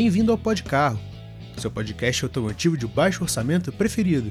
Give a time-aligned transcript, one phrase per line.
[0.00, 0.96] Bem-vindo ao Podcarro,
[1.56, 4.30] seu podcast automotivo de baixo orçamento preferido.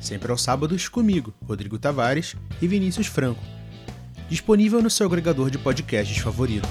[0.00, 3.42] Sempre aos sábados comigo, Rodrigo Tavares e Vinícius Franco.
[4.26, 6.66] Disponível no seu agregador de podcasts favorito.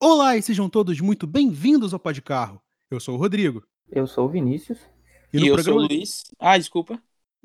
[0.00, 2.62] Olá e sejam todos muito bem-vindos ao Podcarro.
[2.90, 3.62] Eu sou o Rodrigo.
[3.92, 4.78] Eu sou o Vinícius.
[5.34, 5.80] E, eu programa...
[5.80, 6.24] sou o Luiz.
[6.38, 6.98] Ah, desculpa.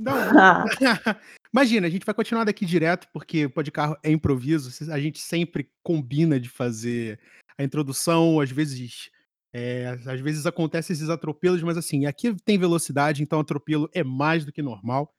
[0.03, 0.65] Não.
[1.53, 4.71] Imagina, a gente vai continuar daqui direto, porque o Podcarro é improviso.
[4.91, 7.19] A gente sempre combina de fazer
[7.57, 9.09] a introdução, às vezes.
[9.55, 14.43] É, às vezes acontecem esses atropelos, mas assim, aqui tem velocidade, então atropelo é mais
[14.43, 15.13] do que normal.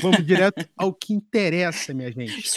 [0.00, 2.48] Vamos direto ao que interessa, minha gente.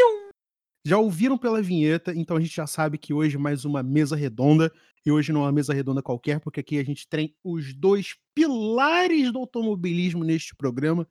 [0.85, 4.71] Já ouviram pela vinheta, então a gente já sabe que hoje mais uma mesa redonda.
[5.05, 8.15] E hoje não é uma mesa redonda qualquer, porque aqui a gente tem os dois
[8.33, 11.07] pilares do automobilismo neste programa.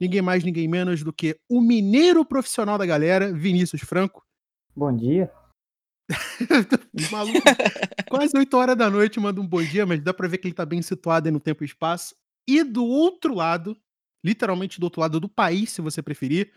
[0.00, 4.22] Ninguém mais, ninguém menos do que o mineiro profissional da galera, Vinícius Franco.
[4.74, 5.32] Bom dia.
[7.10, 7.40] Maluco,
[8.08, 10.54] quase 8 horas da noite manda um bom dia, mas dá pra ver que ele
[10.54, 12.14] tá bem situado aí no tempo e espaço.
[12.48, 13.76] E do outro lado,
[14.24, 16.52] literalmente do outro lado do país, se você preferir,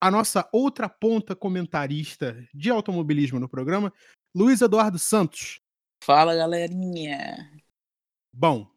[0.00, 3.92] a nossa outra ponta comentarista de automobilismo no programa,
[4.34, 5.60] Luiz Eduardo Santos.
[6.04, 7.50] Fala, galerinha.
[8.32, 8.68] Bom,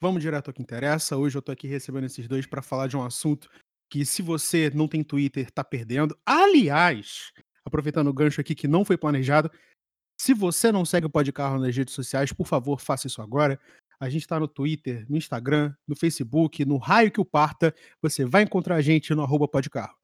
[0.00, 1.16] vamos direto ao que interessa.
[1.16, 3.48] Hoje eu tô aqui recebendo esses dois para falar de um assunto
[3.90, 6.16] que, se você não tem Twitter, tá perdendo.
[6.24, 7.32] Aliás,
[7.64, 9.50] aproveitando o gancho aqui que não foi planejado,
[10.20, 13.58] se você não segue o Podcarro nas redes sociais, por favor, faça isso agora.
[14.00, 17.74] A gente está no Twitter, no Instagram, no Facebook, no raio que o parta.
[18.02, 19.96] Você vai encontrar a gente no arroba Podcarro.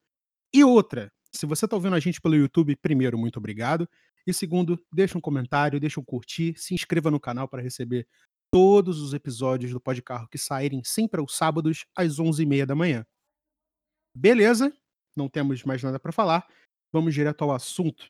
[0.53, 3.89] E outra, se você está ouvindo a gente pelo YouTube, primeiro, muito obrigado.
[4.27, 8.07] E segundo, deixa um comentário, deixa um curtir, se inscreva no canal para receber
[8.55, 13.05] todos os episódios do Podcarro que saírem sempre aos sábados, às 11h30 da manhã.
[14.17, 14.73] Beleza?
[15.17, 16.47] Não temos mais nada para falar.
[16.93, 18.07] Vamos direto ao assunto.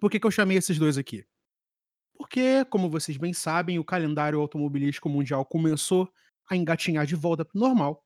[0.00, 1.24] Por que, que eu chamei esses dois aqui?
[2.16, 6.12] Porque, como vocês bem sabem, o calendário automobilístico mundial começou
[6.50, 8.04] a engatinhar de volta para o normal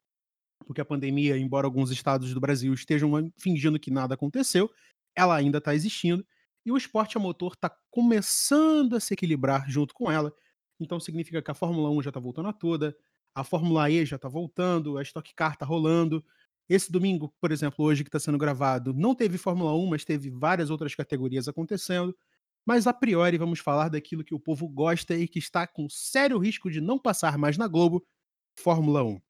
[0.63, 4.71] porque a pandemia, embora alguns estados do Brasil estejam fingindo que nada aconteceu,
[5.17, 6.25] ela ainda está existindo
[6.65, 10.33] e o esporte a motor está começando a se equilibrar junto com ela.
[10.83, 12.97] Então significa que a Fórmula 1 já está voltando a toda,
[13.35, 16.25] a Fórmula E já está voltando, a Stock Car está rolando.
[16.69, 20.31] Esse domingo, por exemplo, hoje que está sendo gravado, não teve Fórmula 1, mas teve
[20.31, 22.17] várias outras categorias acontecendo.
[22.65, 26.39] Mas a priori vamos falar daquilo que o povo gosta e que está com sério
[26.39, 28.07] risco de não passar mais na Globo,
[28.57, 29.21] Fórmula 1.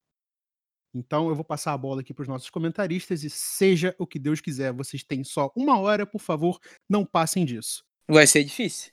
[0.94, 4.18] Então eu vou passar a bola aqui para os nossos comentaristas e seja o que
[4.18, 4.72] Deus quiser.
[4.72, 7.82] Vocês têm só uma hora, por favor, não passem disso.
[8.06, 8.92] Vai ser difícil.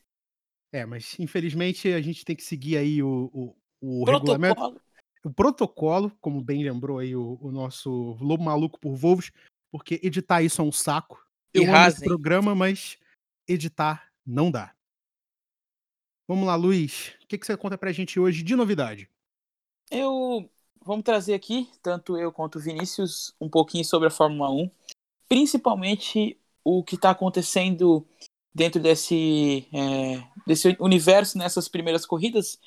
[0.71, 4.81] É, mas infelizmente a gente tem que seguir aí o, o, o regulamento.
[5.23, 9.31] O protocolo, como bem lembrou aí o, o, nosso Lobo Maluco por Volvos,
[9.71, 11.21] porque editar isso é um saco.
[11.53, 12.97] Eu amo esse programa, mas
[13.47, 14.73] editar não dá.
[16.27, 17.15] Vamos lá, Luiz.
[17.23, 19.09] O que, que você conta pra gente hoje de novidade?
[19.91, 20.49] Eu
[20.85, 24.71] vamos trazer aqui, tanto eu quanto o Vinícius, um pouquinho sobre a Fórmula 1,
[25.27, 28.07] principalmente o que está acontecendo
[28.53, 32.59] dentro desse, é, desse universo nessas primeiras corridas,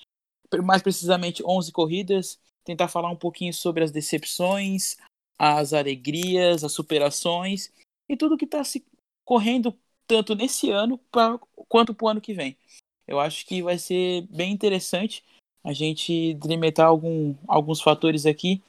[0.62, 4.97] mais precisamente 11 corridas, tentar falar um pouquinho sobre as decepções,
[5.37, 7.72] as alegrias, as superações
[8.09, 8.84] e tudo que está se
[9.25, 9.76] correndo
[10.06, 11.37] tanto nesse ano pra,
[11.69, 12.56] quanto para o ano que vem.
[13.04, 15.25] Eu acho que vai ser bem interessante
[15.65, 18.62] a gente delimitar algum, alguns fatores aqui.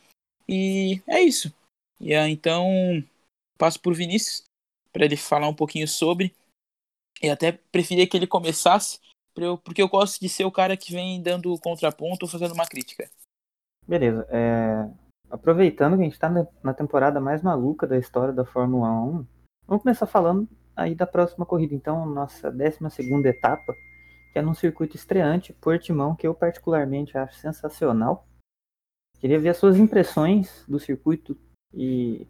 [0.49, 1.53] E é isso.
[2.01, 2.67] E então
[3.59, 4.43] passo por Vinícius
[4.91, 6.33] para ele falar um pouquinho sobre.
[7.23, 8.99] E até preferia que ele começasse,
[9.37, 12.67] eu, porque eu gosto de ser o cara que vem dando contraponto ou fazendo uma
[12.67, 13.09] crítica.
[13.87, 14.27] Beleza.
[14.29, 14.89] É...
[15.29, 16.29] Aproveitando que a gente está
[16.61, 19.25] na temporada mais maluca da história da Fórmula 1,
[19.65, 21.73] vamos começar falando aí da próxima corrida.
[21.73, 23.73] Então, nossa 12 segunda etapa
[24.33, 28.27] que é num circuito estreante, Portimão, que eu particularmente acho sensacional.
[29.19, 31.37] Queria ver as suas impressões do circuito
[31.71, 32.27] e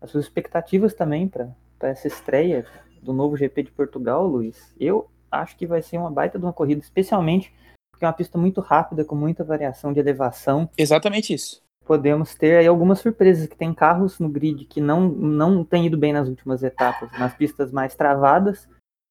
[0.00, 2.66] as suas expectativas também para essa estreia
[3.02, 4.72] do novo GP de Portugal, Luiz.
[4.78, 7.52] Eu acho que vai ser uma baita de uma corrida, especialmente
[7.90, 10.68] porque é uma pista muito rápida, com muita variação de elevação.
[10.76, 11.62] Exatamente isso.
[11.84, 15.98] Podemos ter aí algumas surpresas, que tem carros no grid que não, não têm ido
[15.98, 18.68] bem nas últimas etapas, nas pistas mais travadas,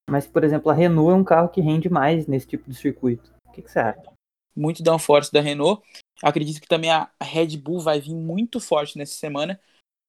[0.10, 3.32] mas, por exemplo, a Renault é um carro que rende mais nesse tipo de circuito.
[3.48, 4.12] O que, que você acha?
[4.54, 5.82] Muito downforce da Renault.
[6.22, 9.58] Acredito que também a Red Bull vai vir muito forte nessa semana.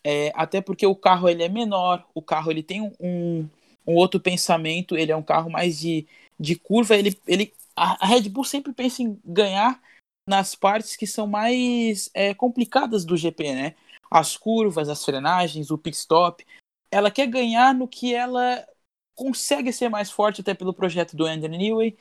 [0.05, 3.49] É, até porque o carro ele é menor, o carro ele tem um, um
[3.87, 6.07] outro pensamento, ele é um carro mais de,
[6.39, 6.97] de curva.
[6.97, 9.81] Ele, ele, a, Red Bull sempre pensa em ganhar
[10.29, 13.75] nas partes que são mais é, complicadas do GP, né?
[14.13, 16.45] as curvas, as frenagens, o pit stop.
[16.91, 18.67] Ela quer ganhar no que ela
[19.15, 21.97] consegue ser mais forte até pelo projeto do Andrew Newey,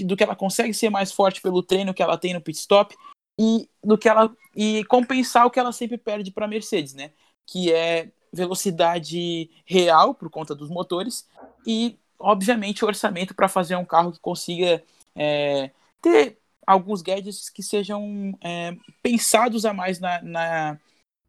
[0.00, 2.96] do que ela consegue ser mais forte pelo treino que ela tem no pit stop
[3.38, 7.12] e do que ela e compensar o que ela sempre perde para a Mercedes, né?
[7.46, 11.28] Que é velocidade real por conta dos motores
[11.66, 14.82] e obviamente orçamento para fazer um carro que consiga
[15.14, 15.70] é,
[16.00, 20.78] ter alguns gadgets que sejam é, pensados a mais na, na,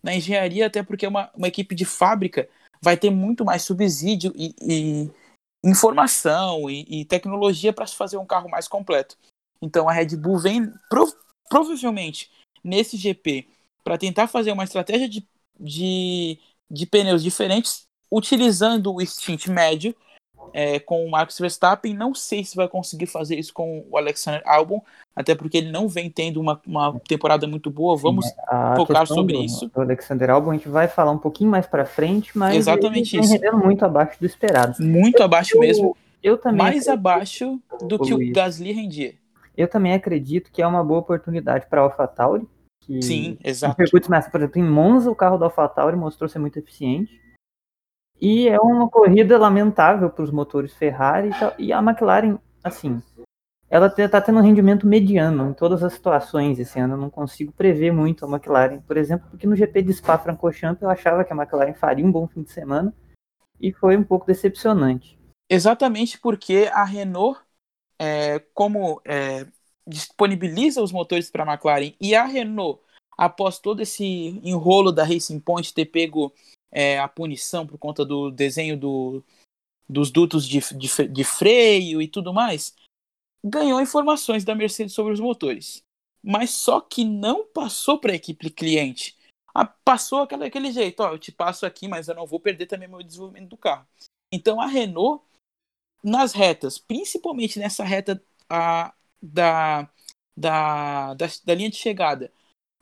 [0.02, 2.48] na, engenharia, até porque uma, uma equipe de fábrica
[2.82, 5.12] vai ter muito mais subsídio e, e
[5.64, 9.18] informação e, e tecnologia para se fazer um carro mais completo.
[9.62, 11.12] Então a Red Bull vem prov
[11.50, 12.32] provavelmente
[12.64, 13.48] nesse GP
[13.84, 15.28] para tentar fazer uma estratégia de,
[15.60, 16.40] de,
[16.74, 19.96] de pneus diferentes, utilizando o stint médio
[20.54, 21.94] é, com o Max Verstappen.
[21.94, 24.82] Não sei se vai conseguir fazer isso com o Alexander Albon,
[25.16, 27.96] até porque ele não vem tendo uma, uma temporada muito boa.
[27.96, 28.34] Vamos Sim,
[28.76, 29.72] focar sobre do, isso.
[29.74, 33.28] O Alexander Albon a gente vai falar um pouquinho mais para frente, mas Exatamente ele
[33.28, 34.76] rendendo muito abaixo do esperado.
[34.84, 35.96] Muito eu, abaixo mesmo.
[36.22, 39.14] Eu também mais abaixo do que o Gasly rendia.
[39.56, 42.48] Eu também acredito que é uma boa oportunidade para a AlphaTauri.
[42.86, 43.76] Que Sim, exato.
[43.76, 47.22] circuitos mais, por exemplo, em Monza o carro da AlphaTauri mostrou ser muito eficiente.
[48.20, 53.02] E é uma corrida lamentável para os motores Ferrari e a McLaren, assim,
[53.70, 56.94] ela está tendo um rendimento mediano em todas as situações esse ano.
[56.94, 60.90] Eu não consigo prever muito a McLaren, por exemplo, porque no GP de Spa-Francorchamps eu
[60.90, 62.94] achava que a McLaren faria um bom fim de semana
[63.60, 65.18] e foi um pouco decepcionante.
[65.50, 67.40] Exatamente porque a Renault,
[67.98, 69.48] é, como é,
[69.88, 72.82] disponibiliza os motores para a McLaren e a Renault,
[73.18, 74.04] após todo esse
[74.44, 76.34] enrolo da Racing Point ter pego
[76.72, 79.24] é, a punição por conta do desenho do,
[79.88, 82.74] dos dutos de, de, de freio e tudo mais,
[83.44, 85.84] ganhou informações da Mercedes sobre os motores.
[86.24, 89.16] Mas só que não passou para a equipe cliente.
[89.54, 92.66] Ah, passou aquele, aquele jeito, ó, eu te passo aqui, mas eu não vou perder
[92.66, 93.86] também meu desenvolvimento do carro.
[94.32, 95.24] Então a Renault,
[96.04, 98.94] nas retas, principalmente nessa reta a,
[99.24, 99.90] da,
[100.36, 102.32] da, da, da linha de chegada,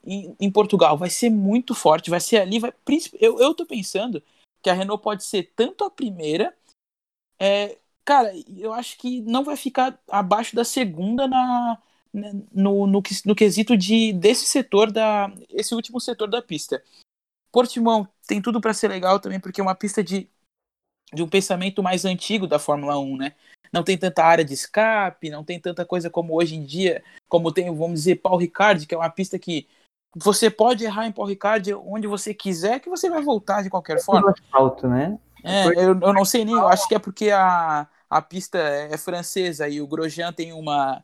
[0.04, 2.74] em, em, Portugal vai ser muito forte, vai ser ali, vai,
[3.20, 4.24] eu, eu tô pensando
[4.64, 6.56] que a Renault pode ser tanto a primeira,
[7.40, 11.82] é, cara, eu acho que não vai ficar abaixo da segunda na,
[12.14, 16.84] né, no, no, no quesito de desse setor da esse último setor da pista.
[17.52, 20.30] Portimão tem tudo para ser legal também porque é uma pista de,
[21.14, 23.36] de um pensamento mais antigo da Fórmula 1, né?
[23.72, 27.52] Não tem tanta área de escape, não tem tanta coisa como hoje em dia, como
[27.52, 29.68] tem, vamos dizer, Paul Ricard, que é uma pista que
[30.16, 33.98] você pode errar em Paul Ricard onde você quiser, que você vai voltar de qualquer
[33.98, 34.34] é forma.
[34.52, 35.18] Alto, né?
[35.44, 38.98] É, eu, eu não sei nem, eu acho que é porque a, a pista é
[38.98, 41.04] francesa e o Grosjean tem uma,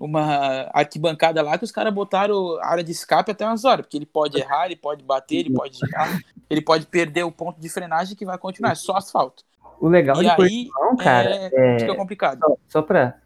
[0.00, 4.06] uma arquibancada lá que os caras botaram área de escape até umas horas, porque ele
[4.06, 6.18] pode errar, ele pode bater, ele pode girar,
[6.48, 9.44] ele pode perder o ponto de frenagem que vai continuar, é só asfalto.
[9.84, 11.78] O legal e de aí, Portimão, cara, é, é...
[11.78, 12.38] fica complicado.
[12.40, 13.20] Só, só para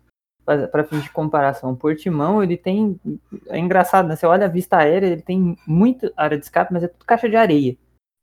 [0.45, 2.99] para fins de comparação, Portimão, ele tem.
[3.47, 4.17] É engraçado, né?
[4.17, 7.29] Você olha a vista aérea, ele tem muita área de escape, mas é tudo caixa
[7.29, 7.77] de areia.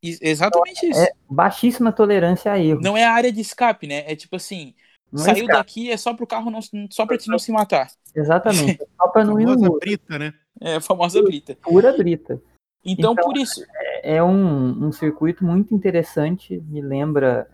[0.03, 0.99] Exatamente então, isso.
[0.99, 2.81] É baixíssima tolerância a erro.
[2.81, 4.03] Não é a área de escape, né?
[4.05, 4.73] É tipo assim,
[5.09, 6.59] não é saiu é daqui é só pro carro não.
[6.89, 7.87] Só pra te não se matar.
[8.13, 8.81] Exatamente.
[8.83, 10.33] É só pra não ir no brita, né?
[10.59, 11.55] É, a famosa brita.
[11.61, 12.41] Pura brita.
[12.83, 13.63] Então, então por isso.
[13.73, 17.47] É, é um, um circuito muito interessante, me lembra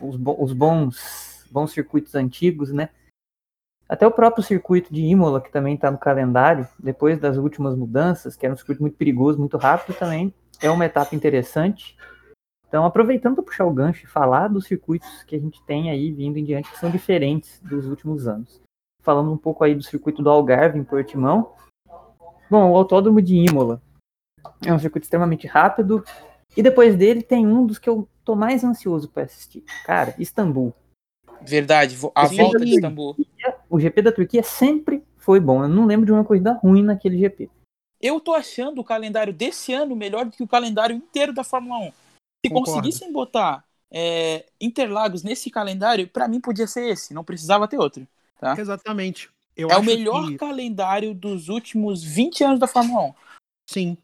[0.00, 2.90] os, os bons, bons circuitos antigos, né?
[3.88, 8.36] Até o próprio circuito de Imola, que também está no calendário, depois das últimas mudanças,
[8.36, 11.96] que era um circuito muito perigoso, muito rápido também, é uma etapa interessante.
[12.68, 16.12] Então, aproveitando para puxar o gancho e falar dos circuitos que a gente tem aí
[16.12, 18.60] vindo em diante, que são diferentes dos últimos anos.
[19.02, 21.54] Falando um pouco aí do circuito do Algarve, em Portimão.
[22.50, 23.80] Bom, o Autódromo de Imola
[24.66, 26.04] é um circuito extremamente rápido.
[26.56, 29.64] E depois dele tem um dos que eu tô mais ansioso para assistir.
[29.84, 30.74] Cara, Istambul.
[31.40, 33.16] Verdade, a volta de Istambul.
[33.70, 35.62] O GP da Turquia sempre foi bom.
[35.62, 37.50] Eu não lembro de uma corrida ruim naquele GP.
[38.00, 41.78] Eu tô achando o calendário desse ano melhor do que o calendário inteiro da Fórmula
[41.78, 41.82] 1.
[41.84, 41.92] Se
[42.48, 42.64] Concordo.
[42.70, 48.06] conseguissem botar é, Interlagos nesse calendário, para mim podia ser esse, não precisava ter outro.
[48.38, 48.54] Tá?
[48.58, 49.28] Exatamente.
[49.56, 50.38] Eu é o melhor que...
[50.38, 53.14] calendário dos últimos 20 anos da Fórmula 1.
[53.68, 53.98] Sim.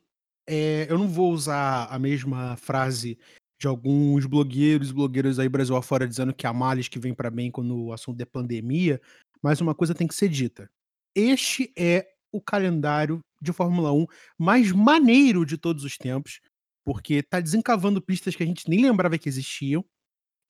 [0.47, 3.19] É, eu não vou usar a mesma frase
[3.59, 7.51] de alguns blogueiros blogueiras aí Brasil afora dizendo que há males que vem para bem
[7.51, 9.01] quando o assunto é pandemia,
[9.43, 10.71] mas uma coisa tem que ser dita.
[11.15, 14.07] Este é o calendário de Fórmula 1
[14.39, 16.41] mais maneiro de todos os tempos,
[16.85, 19.85] porque tá desencavando pistas que a gente nem lembrava que existiam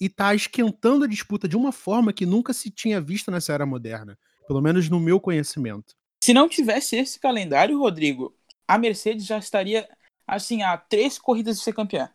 [0.01, 3.67] e tá esquentando a disputa de uma forma que nunca se tinha visto nessa era
[3.67, 5.95] moderna, pelo menos no meu conhecimento.
[6.25, 8.35] Se não tivesse esse calendário, Rodrigo,
[8.67, 9.89] a Mercedes já estaria
[10.27, 12.11] assim, a três corridas de ser campeã.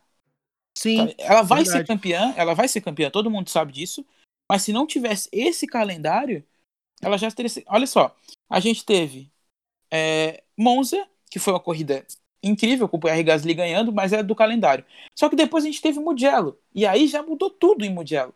[0.76, 1.14] Sim.
[1.18, 1.86] Ela vai verdade.
[1.86, 4.04] ser campeã, ela vai ser campeã, todo mundo sabe disso.
[4.50, 6.44] Mas se não tivesse esse calendário,
[7.00, 7.50] ela já teria.
[7.66, 8.14] Olha só,
[8.48, 9.30] a gente teve
[9.90, 12.04] é, Monza, que foi uma corrida
[12.42, 14.84] incrível, com o Pierre Gasly ganhando, mas é do calendário.
[15.14, 18.34] Só que depois a gente teve Mugello, e aí já mudou tudo em Mugello.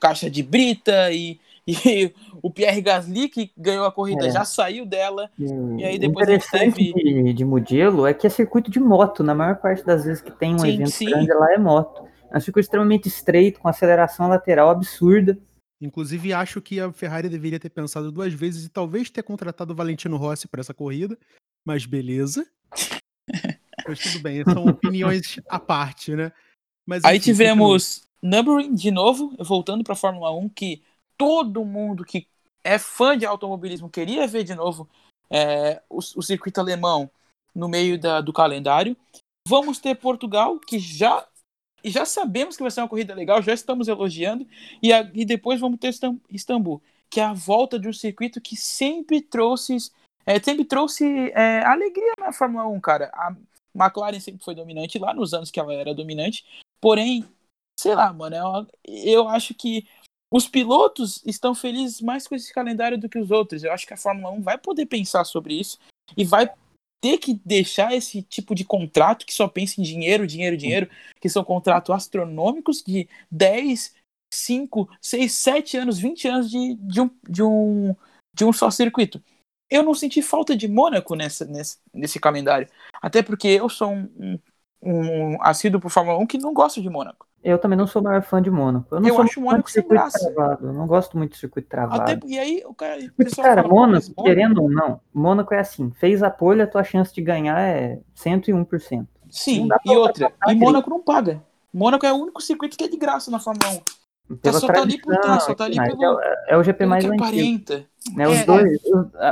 [0.00, 1.38] Caixa de brita e,
[1.84, 4.30] e o Pierre Gasly, que ganhou a corrida, É.
[4.30, 5.30] já saiu dela.
[5.38, 8.80] E aí o depois gente interessante teve- de, de Mugello é que é circuito de
[8.80, 9.22] moto.
[9.22, 11.06] Na maior parte das vezes que tem um Sim, evento sim.
[11.06, 12.08] grande lá é moto.
[12.32, 15.38] É um circuito extremamente estreito, com aceleração lateral absurda.
[15.82, 19.76] Inclusive, acho que a Ferrari deveria ter pensado duas vezes e talvez ter contratado o
[19.76, 21.18] Valentino Rossi para essa corrida,
[21.66, 22.46] mas beleza.
[23.88, 26.30] Mas tudo bem, são opiniões à parte, né?
[26.86, 30.82] Mas, Aí enfim, tivemos Numbering de novo, voltando para a Fórmula 1, que
[31.20, 32.26] todo mundo que
[32.64, 34.88] é fã de automobilismo queria ver de novo
[35.30, 37.10] é, o, o circuito alemão
[37.54, 38.96] no meio da- do calendário.
[39.46, 41.26] Vamos ter Portugal, que já
[41.84, 44.46] já sabemos que vai ser uma corrida legal, já estamos elogiando,
[44.82, 48.40] e, a- e depois vamos ter Istam- Istambul, que é a volta de um circuito
[48.40, 49.76] que sempre trouxe,
[50.26, 53.10] é, sempre trouxe é, alegria na Fórmula 1, cara.
[53.14, 53.34] A
[53.74, 56.44] McLaren sempre foi dominante lá nos anos que ela era dominante,
[56.82, 57.24] porém,
[57.78, 58.66] sei lá, mano, eu,
[59.22, 59.86] eu acho que
[60.32, 63.64] os pilotos estão felizes mais com esse calendário do que os outros.
[63.64, 65.78] Eu acho que a Fórmula 1 vai poder pensar sobre isso
[66.16, 66.48] e vai
[67.00, 71.28] ter que deixar esse tipo de contrato que só pensa em dinheiro, dinheiro, dinheiro, que
[71.28, 73.94] são contratos astronômicos de 10,
[74.32, 77.96] 5, 6, 7 anos, 20 anos de, de, um, de, um,
[78.34, 79.22] de um só circuito.
[79.68, 82.68] Eu não senti falta de Mônaco nessa, nesse, nesse calendário.
[83.00, 84.38] Até porque eu sou um,
[84.82, 87.29] um, um assíduo por Fórmula 1 que não gosta de Mônaco.
[87.42, 88.94] Eu também não sou o maior fã de Mônaco.
[88.94, 90.18] Eu não Eu sou acho Mônaco sem graça.
[90.32, 90.66] travado.
[90.66, 92.02] Eu não gosto muito de circuito travado.
[92.02, 93.00] Até, e aí o cara.
[93.00, 96.28] o Porque, cara, fala, "Pô, mas Mônaco, querendo ou não, Mônaco é assim, fez a
[96.30, 99.08] pole, a tua chance de ganhar é 101%.
[99.30, 101.42] Sim, e outra, e Mônaco não paga.
[101.72, 103.70] Mônaco é o único circuito que é de graça na Fórmula
[104.30, 104.36] 1.
[104.36, 107.04] Pela só tá ali por tá, só tá ali pelo- é, é o GP mais
[107.04, 107.22] antigo.
[107.24, 107.84] aparenta.
[108.14, 108.28] Né?
[108.28, 108.80] Os É, dois,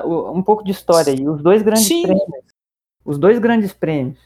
[0.05, 1.29] o- um pouco de história aí.
[1.29, 2.03] Os dois grandes Sim.
[2.03, 2.25] prêmios.
[3.05, 4.19] Os dois grandes prêmios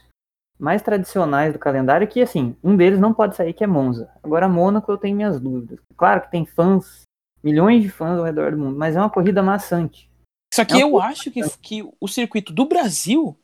[0.59, 4.09] mais tradicionais do calendário, que assim, um deles não pode sair, que é Monza.
[4.23, 5.79] Agora, Mônaco eu tenho minhas dúvidas.
[5.97, 7.01] Claro que tem fãs,
[7.43, 10.09] milhões de fãs ao redor do mundo, mas é uma corrida maçante.
[10.53, 13.37] Só que É eu acho que, que o circuito do Brasil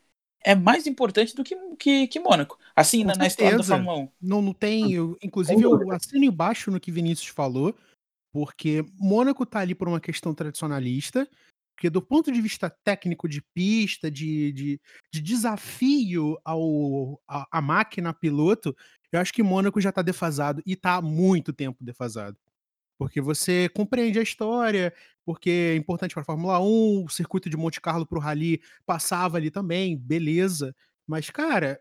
[0.43, 2.57] é mais importante do que, que, que Mônaco.
[2.75, 3.83] Assim, na, na história da certeza.
[3.83, 4.09] Fórmula 1.
[4.21, 4.93] Não, não tem.
[4.93, 7.75] eu- inclusive, eu assino embaixo no que Vinícius falou,
[8.31, 11.27] porque Mônaco tá ali por uma questão tradicionalista,
[11.79, 14.81] porque do ponto de vista técnico de pista, de, de,
[15.13, 18.75] de desafio ao, a, a máquina piloto,
[19.13, 22.37] eu acho que Mônaco já tá defasado e tá há muito tempo defasado.
[22.97, 24.93] Porque você compreende a história,
[25.25, 28.61] porque é importante para a Fórmula 1, o circuito de Monte Carlo para o Rally
[28.85, 30.75] passava ali também, beleza.
[31.07, 31.79] Mas, cara,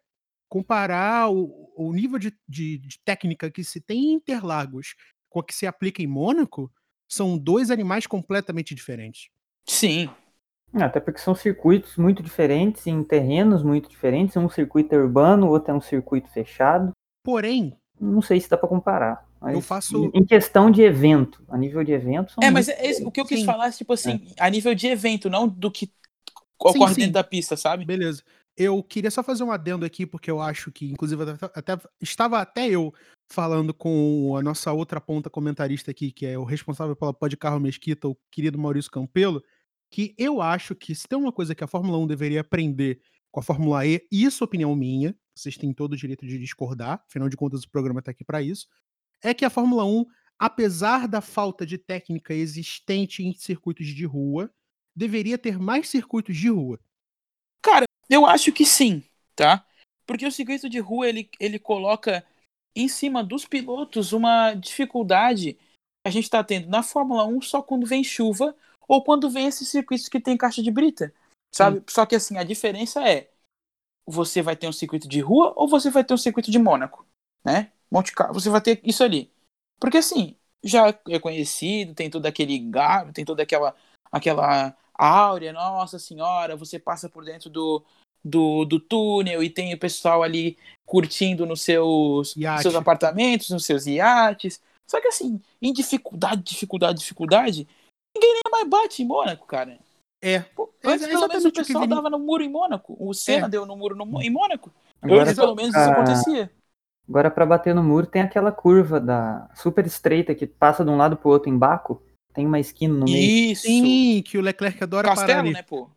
[0.48, 4.94] comparar o, o nível de, de- de técnica que se tem em Interlagos
[5.28, 6.72] com a que se aplica em Mônaco,
[7.08, 9.28] são dois animais completamente diferentes.
[9.68, 10.10] Sim.
[10.74, 14.36] Até porque são circuitos muito diferentes, em terrenos muito diferentes.
[14.36, 16.90] Um circuito é urbano, o outro é um circuito fechado.
[17.24, 19.26] Porém, Não sei se dá pra comparar.
[19.40, 22.92] Mas Eu faço- Em questão de evento, a nível de evento, são É, mas é
[23.04, 23.44] o que eu quis Sim.
[23.44, 25.90] falar é, tipo assim, a nível de evento, não do que
[26.60, 27.00] ocorre sim.
[27.00, 27.84] dentro da pista, sabe?
[27.84, 28.22] beleza.
[28.56, 32.40] Eu queria só fazer um adendo aqui, porque eu acho que, inclusive, até, até- estava
[32.40, 32.92] até eu
[33.30, 37.58] falando com a nossa outra ponta comentarista aqui, que é o responsável pela Pod Carro
[37.60, 39.42] Mesquita, o querido Maurício Campelo,
[39.90, 43.40] que eu acho que se tem uma coisa que a Fórmula 1 deveria aprender com
[43.40, 47.28] a Fórmula E, isso é opinião minha, vocês têm todo o direito de discordar, afinal
[47.28, 48.66] de contas o programa está aqui para isso,
[49.22, 50.04] é que a Fórmula 1,
[50.38, 54.52] apesar da falta de técnica existente em circuitos de rua,
[54.94, 56.80] deveria ter mais circuitos de rua.
[58.08, 59.02] Eu acho que sim,
[59.36, 59.64] tá?
[60.06, 62.24] Porque o circuito de rua ele, ele coloca
[62.74, 67.62] em cima dos pilotos uma dificuldade que a gente tá tendo na Fórmula 1 só
[67.62, 68.56] quando vem chuva
[68.88, 71.12] ou quando vem esses circuitos que tem caixa de brita,
[71.54, 71.82] sabe?
[71.88, 73.30] Só que assim, a diferença é
[74.06, 77.06] você vai ter um circuito de rua ou você vai ter um circuito de Mônaco,
[77.44, 77.70] né?
[77.90, 79.30] Monte Carlo, você vai ter isso ali.
[79.78, 83.76] Porque assim, já é conhecido, tem todo aquele gado, tem toda aquela
[84.10, 87.84] aquela áurea, nossa senhora, você passa por dentro do,
[88.24, 92.62] do, do túnel e tem o pessoal ali curtindo nos seus, Iate.
[92.62, 94.60] seus apartamentos, nos seus iates.
[94.90, 97.68] Só que assim, em dificuldade, dificuldade, dificuldade,
[98.18, 99.78] ninguém nem mais bate em Mônaco, cara.
[100.22, 100.40] É.
[100.40, 102.96] Pô, É antes, pelo menos, o pessoal Vini- dava no muro em Mônaco.
[102.98, 103.48] O Senna É.
[103.48, 104.72] deu no muro no, em Mônaco.
[105.00, 106.50] Agora, Antes, pelo menos, isso acontecia.
[107.08, 110.96] agora para bater no muro tem aquela curva da super estreita que passa de um
[110.96, 112.02] lado pro outro em Baco.
[112.34, 113.52] Tem uma esquina no meio.
[113.52, 113.62] Isso.
[113.62, 115.52] Sim, que o Leclerc adora parar Castelo, ali.
[115.52, 115.88] né, pô?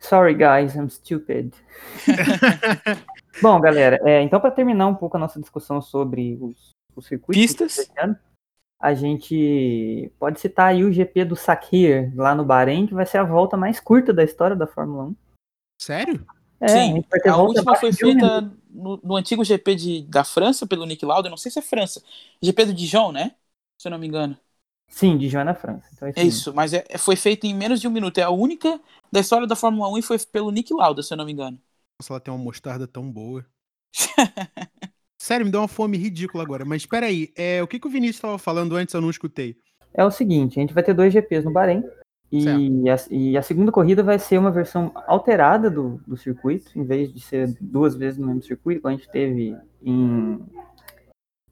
[0.00, 1.52] Sorry guys, I'm stupid.
[3.42, 7.40] Bom, galera, é, então para terminar um pouco a nossa discussão sobre os, os circuitos
[7.40, 7.90] Pistas.
[7.98, 8.16] ano,
[8.80, 13.18] a gente pode citar aí o GP do Sakir lá no Bahrein, que vai ser
[13.18, 15.16] a volta mais curta da história da Fórmula 1.
[15.80, 16.26] Sério?
[16.60, 20.66] É, a Sim, a volta última foi feita no, no antigo GP de, da França,
[20.66, 21.30] pelo Nick Lauda.
[21.30, 22.02] Não sei se é França.
[22.42, 23.36] GP do Dijon, né?
[23.78, 24.36] Se eu não me engano.
[24.88, 25.88] Sim, de Joana França.
[25.92, 28.18] Então, É isso, mas é- foi feita em menos de um minuto.
[28.18, 28.80] É a única
[29.12, 31.60] da história da Fórmula 1 e foi pelo Nick Lauda, se eu não me engano.
[32.00, 33.46] Nossa, ela tem uma mostarda tão boa.
[35.18, 36.64] Sério, me deu uma fome ridícula agora.
[36.64, 39.56] Mas espera aí, é, o que, que o Vinícius estava falando antes eu não escutei?
[39.92, 41.82] É o seguinte, a gente vai ter dois GPs no Bahrein.
[42.30, 46.84] E a, e a segunda corrida vai ser uma versão alterada do, do circuito, em
[46.84, 50.38] vez de ser duas vezes no mesmo circuito, como a gente teve em,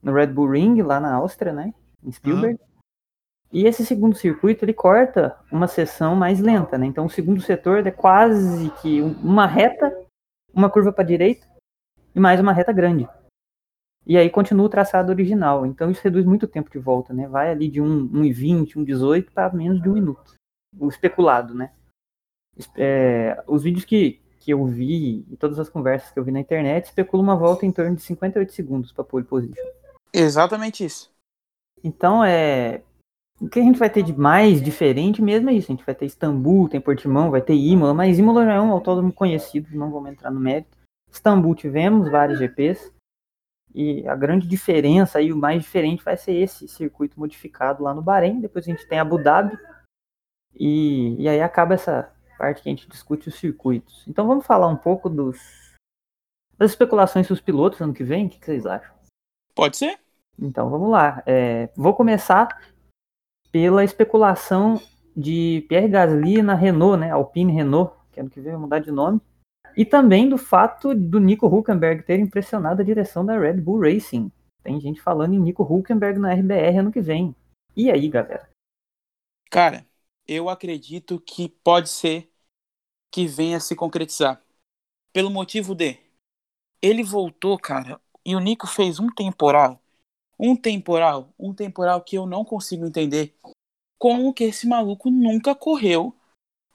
[0.03, 1.73] no Red Bull Ring, lá na Áustria, né?
[2.03, 2.59] Em Spielberg.
[3.51, 6.85] E esse segundo circuito, ele corta uma seção mais lenta, né?
[6.85, 9.91] Então o segundo setor é quase que um- uma reta,
[10.53, 11.47] uma curva para direita
[12.13, 13.07] e mais uma reta grande.
[14.07, 15.65] E aí continua o traçado original.
[15.65, 17.27] Então isso reduz muito o tempo de volta, né?
[17.27, 20.33] Vai ali de 1, 1,20, 1,18 para menos de um minuto.
[20.79, 21.71] O especulado, né?
[22.75, 26.39] É, os vídeos que, que eu vi e todas as conversas que eu vi na
[26.39, 29.61] internet especulam uma volta em torno de 58 segundos para pole position.
[30.13, 31.11] Exatamente isso.
[31.83, 32.81] Então é.
[33.39, 35.71] O que a gente vai ter de mais diferente mesmo é isso.
[35.71, 38.71] A gente vai ter Istambul, tem Portimão, vai ter Imola, mas Imola já é um
[38.71, 40.75] autódromo conhecido, não vamos entrar no mérito.
[41.11, 42.91] Istambul tivemos vários GPs.
[43.73, 48.01] E a grande diferença aí, o mais diferente vai ser esse circuito modificado lá no
[48.01, 48.39] Bahrein.
[48.39, 49.57] Depois a gente tem Abu Dhabi.
[50.55, 54.03] E, e aí acaba essa parte que a gente discute os circuitos.
[54.07, 55.37] Então vamos falar um pouco dos,
[56.57, 58.25] das especulações dos pilotos ano que vem.
[58.25, 58.95] O que que vocês acham?
[59.53, 59.99] Pode ser?
[60.39, 61.21] Então vamos lá.
[61.25, 62.47] É, vou começar
[63.51, 64.81] pela especulação
[65.15, 67.11] de Pierre Gasly na Renault, né?
[67.11, 69.19] Alpine Renault, que ano que vem vai mudar de nome.
[69.77, 74.31] E também do fato do Nico Hulkenberg ter impressionado a direção da Red Bull Racing.
[74.63, 77.35] Tem gente falando em Nico Hulkenberg na RBR ano que vem.
[77.75, 78.49] E aí, galera?
[79.51, 79.85] Cara,
[80.27, 82.27] eu acredito que pode ser
[83.11, 84.41] que venha se concretizar.
[85.13, 85.99] Pelo motivo de
[86.81, 89.79] ele voltou, cara, e o Nico fez um temporal,
[90.39, 93.35] um temporal, um temporal que eu não consigo entender
[93.99, 96.15] como que esse maluco nunca correu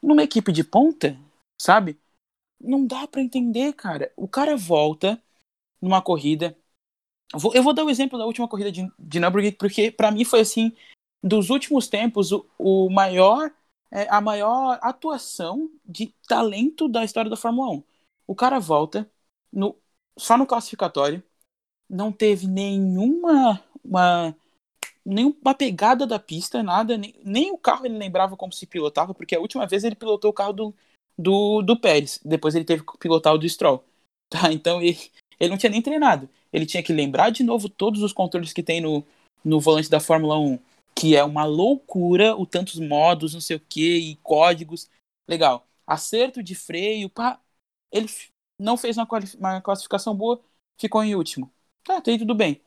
[0.00, 1.18] numa equipe de ponta,
[1.60, 1.98] sabe?
[2.62, 4.12] Não dá pra entender, cara.
[4.16, 5.20] O cara volta
[5.80, 6.56] numa corrida.
[7.34, 10.40] Eu vou, dar o exemplo da última corrida de, de Nürburgring, porque pra mim foi
[10.40, 10.72] assim
[11.22, 13.52] dos últimos tempos, o, o maior,
[13.90, 17.84] é, a maior atuação de talento da história da Fórmula 1.
[18.26, 19.10] O cara volta
[19.52, 19.76] no,
[20.16, 21.22] só no classificatório,
[21.88, 24.36] não teve nenhuma uma,
[25.04, 29.34] nenhuma pegada da pista, nada, nem, nem o carro ele lembrava como se pilotava, porque
[29.34, 30.74] a última vez ele pilotou o carro do,
[31.18, 33.84] do, do Pérez, depois ele teve que pilotar o do Stroll.
[34.32, 34.50] Tá?
[34.50, 34.98] Então ele,
[35.38, 36.26] ele não tinha nem treinado.
[36.50, 39.04] Ele tinha que lembrar de novo todos os controles que tem no,
[39.44, 40.58] no volante da Fórmula 1
[40.94, 44.88] que é uma loucura, o tantos modos, não sei o que, e códigos.
[45.28, 45.66] Legal.
[45.86, 47.40] Acerto de freio, pá.
[47.90, 48.06] Ele
[48.58, 50.40] não fez uma, uma classificação boa,
[50.78, 51.52] ficou em último.
[51.84, 52.60] Tá, tá aí tudo bem.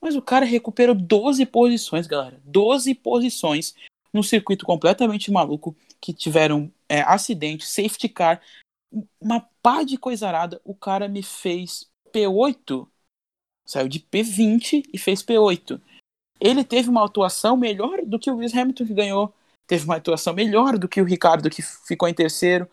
[0.00, 2.40] Mas o cara recuperou 12 posições, galera.
[2.44, 3.74] 12 posições
[4.12, 8.42] num circuito completamente maluco, que tiveram é, acidente, safety car,
[9.18, 10.60] uma pá de coisa arada.
[10.62, 12.86] O cara me fez P8,
[13.64, 15.80] saiu de P20 e fez P8
[16.40, 19.34] ele teve uma atuação melhor do que o Lewis Hamilton que ganhou,
[19.66, 22.68] teve uma atuação melhor do que o Ricardo que ficou em terceiro,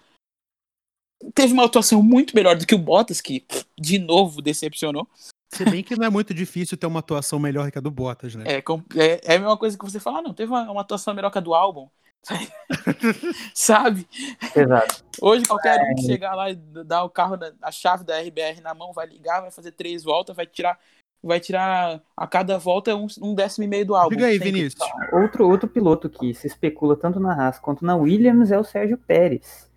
[1.34, 3.46] teve uma atuação muito melhor do que o Bottas que
[3.80, 5.08] de novo decepcionou.
[5.54, 8.36] Se bem que não é muito difícil ter uma atuação melhor que a do Bottas,
[8.36, 8.44] né?
[8.46, 11.13] É, é, é a mesma coisa que você falar, ah, não, teve uma, uma atuação
[11.13, 11.89] melhor que a do álbum.
[13.54, 14.08] Sabe?
[14.56, 15.04] Exato.
[15.22, 18.62] Hoje qualquer um que chegar lá e dar o carro, na- a chave da RBR
[18.62, 20.80] na mão, vai ligar, vai fazer três voltas, vai tirar,
[21.24, 24.16] vai tirar a cada volta um, um décimo e meio do álbum.
[24.16, 24.38] Diga aí.
[24.40, 24.82] Vinícius.
[25.12, 28.98] Outro, outro piloto que se especula tanto na Haas quanto na Williams é o Sérgio
[28.98, 29.70] Pérez.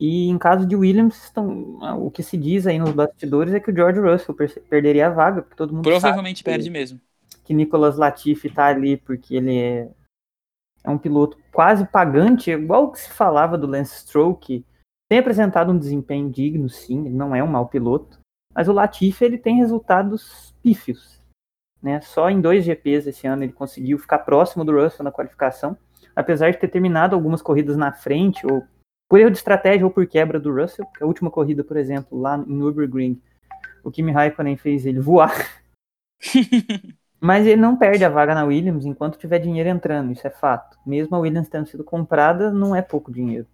[0.00, 3.70] E em caso de Williams, estão, o que se diz aí nos bastidores é que
[3.70, 7.00] o George Russell per- perderia a vaga, porque todo mundo Provavelmente sabe que- perde mesmo.
[7.44, 9.88] que Nicolas Latifi tá ali porque ele é,
[10.84, 14.64] é um piloto quase pagante, igual o que se falava do Lance Stroll, que
[15.08, 18.18] tem apresentado um desempenho digno, sim, não é um mau piloto,
[18.54, 21.20] mas o Latifi ele tem resultados pífios.
[21.82, 22.00] Né?
[22.00, 25.76] Só em dois GPs esse ano ele conseguiu ficar próximo do Russell na qualificação,
[26.14, 28.64] apesar de ter terminado algumas corridas na frente, ou
[29.08, 32.18] por erro de estratégia ou por quebra do Russell, porque a última corrida, por exemplo,
[32.18, 33.20] lá em Nürburgring,
[33.84, 35.34] o Kimi Raikkonen fez ele voar
[37.22, 40.76] mas ele não perde a vaga na Williams enquanto tiver dinheiro entrando, isso é fato.
[40.84, 43.46] Mesmo a Williams tendo sido comprada, não é pouco dinheiro.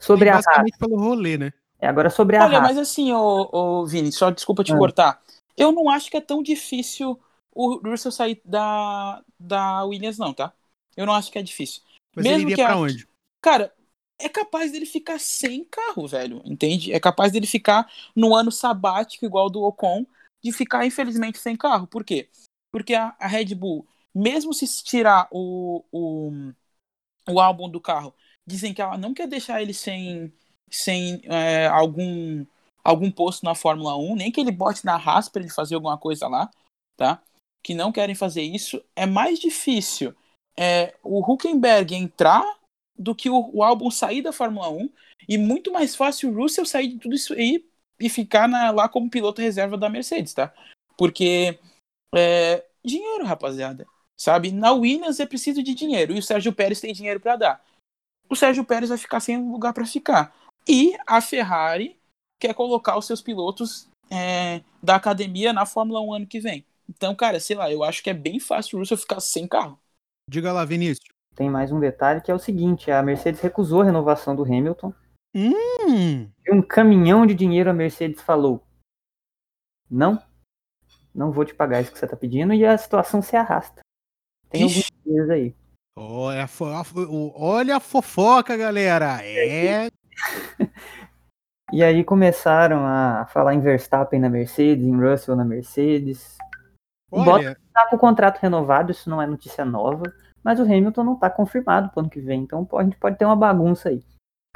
[0.00, 1.52] Sobre E a Haas, basicamente pelo rolê, né?
[1.80, 2.68] É, agora sobre a Olha, Haas.
[2.68, 4.78] mas assim, ô, ô Vini, só desculpa te Ah.
[4.78, 5.22] cortar.
[5.56, 7.18] Eu não acho que é tão difícil
[7.52, 10.52] o Russell sair da, da Williams, não, tá?
[10.96, 11.82] Eu não acho que é difícil.
[12.14, 13.08] Mas Mesmo ele iria que pra a- onde?
[13.40, 13.72] Cara,
[14.18, 16.92] é capaz dele ficar sem carro, velho, entende?
[16.92, 20.04] É capaz dele ficar no ano sabático igual do Ocon,
[20.42, 21.86] de ficar infelizmente sem carro.
[21.86, 22.28] Por quê?
[22.70, 26.52] Porque a, a Red Bull, mesmo se tirar o, o,
[27.28, 28.14] o álbum do carro,
[28.46, 30.32] dizem que ela não quer deixar ele sem,
[30.70, 32.44] sem é, algum,
[32.82, 35.98] algum posto na Fórmula 1, nem que ele bote na Haas pra ele fazer alguma
[35.98, 36.50] coisa lá,
[36.96, 37.22] tá?
[37.62, 38.82] Que não querem fazer isso.
[38.96, 40.14] É mais difícil
[40.58, 42.44] é, o Huckenberg entrar
[42.96, 44.90] do que o, o álbum sair da Fórmula 1
[45.28, 47.64] e muito mais fácil o Russell sair de tudo isso aí
[48.00, 50.52] e ficar na- lá como piloto reserva da Mercedes, tá?
[50.96, 51.58] Porque
[52.14, 53.86] é, dinheiro, rapaziada.
[54.16, 54.50] Sabe?
[54.50, 57.64] Na Williams é preciso de dinheiro e o Sérgio Pérez tem dinheiro para dar.
[58.28, 60.34] O Sérgio Pérez vai ficar sem lugar para ficar.
[60.66, 61.96] E a Ferrari
[62.40, 66.64] quer colocar os seus pilotos é, da academia na Fórmula 1 ano que vem.
[66.88, 69.78] Então, cara, sei lá, eu acho que é bem fácil o Russell ficar sem carro.
[70.28, 71.06] Diga lá, Vinícius.
[71.34, 74.92] Tem mais um detalhe que é o seguinte: a Mercedes recusou a renovação do Hamilton.
[75.34, 78.66] Hum, E um caminhão de dinheiro a Mercedes falou:
[79.90, 80.22] Não,
[81.14, 83.80] não vou te pagar isso que você tá pedindo, e a situação se arrasta.
[84.50, 84.90] Tem Ixi.
[84.92, 85.54] alguns dias aí.
[85.96, 86.48] olha, a
[87.36, 89.18] olha a fofoca, galera.
[89.22, 89.88] É.
[91.70, 96.38] E aí começaram a falar em Verstappen na Mercedes, em Russell na Mercedes.
[97.10, 100.02] O Olha, Tá com o contrato renovado, isso não é notícia nova,
[100.42, 103.26] mas o Hamilton não tá confirmado pro ano que vem, então a gente pode ter
[103.26, 104.02] uma bagunça aí.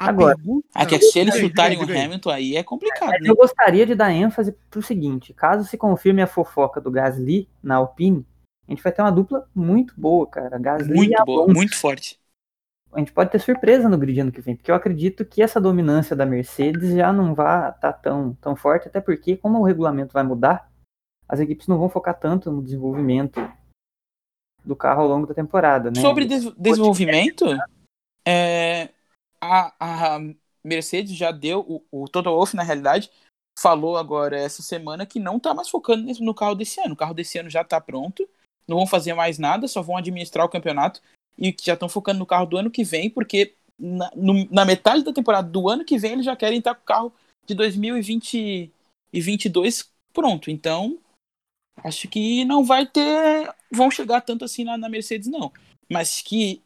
[0.09, 0.67] Agora- pergunta.
[0.75, 1.83] É que se eles chutarem o.
[1.83, 3.29] Hamilton aí é complicado, Mas né?
[3.29, 7.75] eu gostaria de dar ênfase pro seguinte: caso se confirme a fofoca do Gasly na
[7.75, 8.25] Alpine,
[8.67, 10.57] a gente vai ter uma dupla muito boa, cara.
[10.57, 12.19] Gasly e Muito boa, muito forte.
[12.91, 15.59] A gente pode ter surpresa no grid ano que vem, porque eu acredito que essa
[15.59, 20.13] dominância da Mercedes já não vai estar tão, tão forte, até porque, como o regulamento
[20.13, 20.71] vai mudar,
[21.27, 23.41] as equipes não vão focar tanto no desenvolvimento
[24.63, 25.99] do carro ao longo da temporada, né?
[26.01, 27.45] Sobre des- desenvolvimento,
[28.25, 28.89] é,
[29.43, 30.19] a, a
[30.63, 33.09] Mercedes já deu, o, o Toto Wolff, na realidade,
[33.59, 36.93] falou agora essa semana que não tá mais focando no carro desse ano.
[36.93, 38.27] O carro desse ano já tá pronto,
[38.67, 41.01] não vão fazer mais nada, só vão administrar o campeonato
[41.37, 44.65] e que já estão focando no carro do ano que vem, porque na, no- na
[44.65, 47.13] metade da temporada do ano que vem eles já querem estar com o carro
[47.45, 50.49] de 2022 pronto.
[50.49, 50.97] Então,
[51.83, 53.53] acho que não vai ter.
[53.71, 55.51] vão chegar tanto assim na, na Mercedes, não.
[55.91, 56.61] Mas que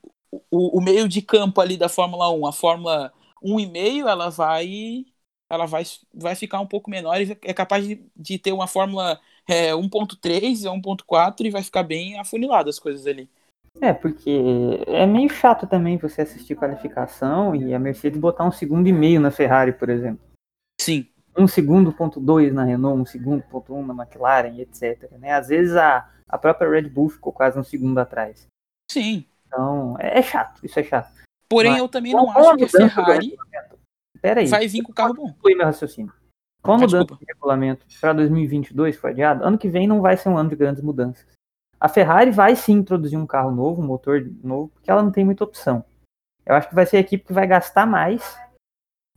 [0.51, 5.05] o, o meio de campo ali da Fórmula 1, a Fórmula 1,5, ela vai.
[5.49, 9.17] Ela vai, vai ficar um pouco menor e é capaz de, de ter uma Fórmula
[9.47, 13.29] é, 1.3 e 1.4 e vai ficar bem afunilada as coisas ali.
[13.79, 18.87] É, porque é meio chato também você assistir qualificação e a Mercedes botar um segundo
[18.87, 20.19] e meio na Ferrari, por exemplo.
[20.81, 21.07] Sim.
[21.37, 25.11] Um segundo ponto dois na Renault, um segundo ponto um na McLaren, etc.
[25.19, 25.31] Né?
[25.31, 28.47] Às vezes a, a própria Red Bull ficou quase um segundo atrás.
[28.91, 29.25] Sim.
[29.47, 31.11] Então, é, é chato, isso é chato.
[31.49, 33.37] Porém, Mas- eu também não acho que a Ferrari
[34.21, 35.27] Pera aí, vai vir com o carro bom.
[35.27, 36.11] concluir meu raciocínio.
[36.61, 40.17] Com a mudança de regulamento para 2022 que foi adiado, ano que vem não vai
[40.17, 41.25] ser um ano de grandes mudanças.
[41.79, 45.23] A Ferrari vai sim introduzir um carro novo, um motor novo, porque ela não tem
[45.23, 45.85] muita opção.
[46.45, 48.37] Eu acho que vai ser a equipe que vai gastar mais.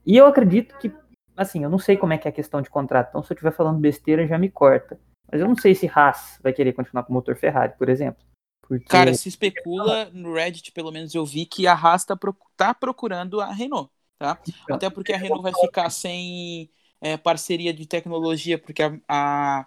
[0.04, 0.92] E eu acredito que,
[1.36, 3.34] assim, eu não sei como é que é a questão de contrato, então se eu
[3.34, 5.00] estiver falando besteira já me corta.
[5.30, 8.22] Mas eu não sei se Haas vai querer continuar com o motor Ferrari, por exemplo.
[8.70, 12.38] Porque Cara, se especula, no Reddit pelo menos eu vi que a Haas tá, proc-
[12.56, 14.40] tá procurando a Renault, tá?
[14.70, 19.66] Até porque a Renault vai ficar sem é, parceria de tecnologia, porque a, a,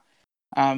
[0.56, 0.76] a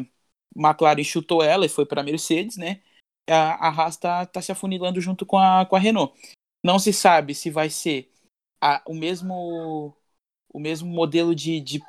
[0.56, 2.82] McLaren chutou ela e foi para a Mercedes, né?
[3.30, 6.14] A, a Haas tá, tá se afunilando junto com a, com a Renault.
[6.64, 8.12] Não se sabe se vai ser
[8.60, 9.96] a- o mesmo
[10.54, 11.82] o mesmo modelo de, de,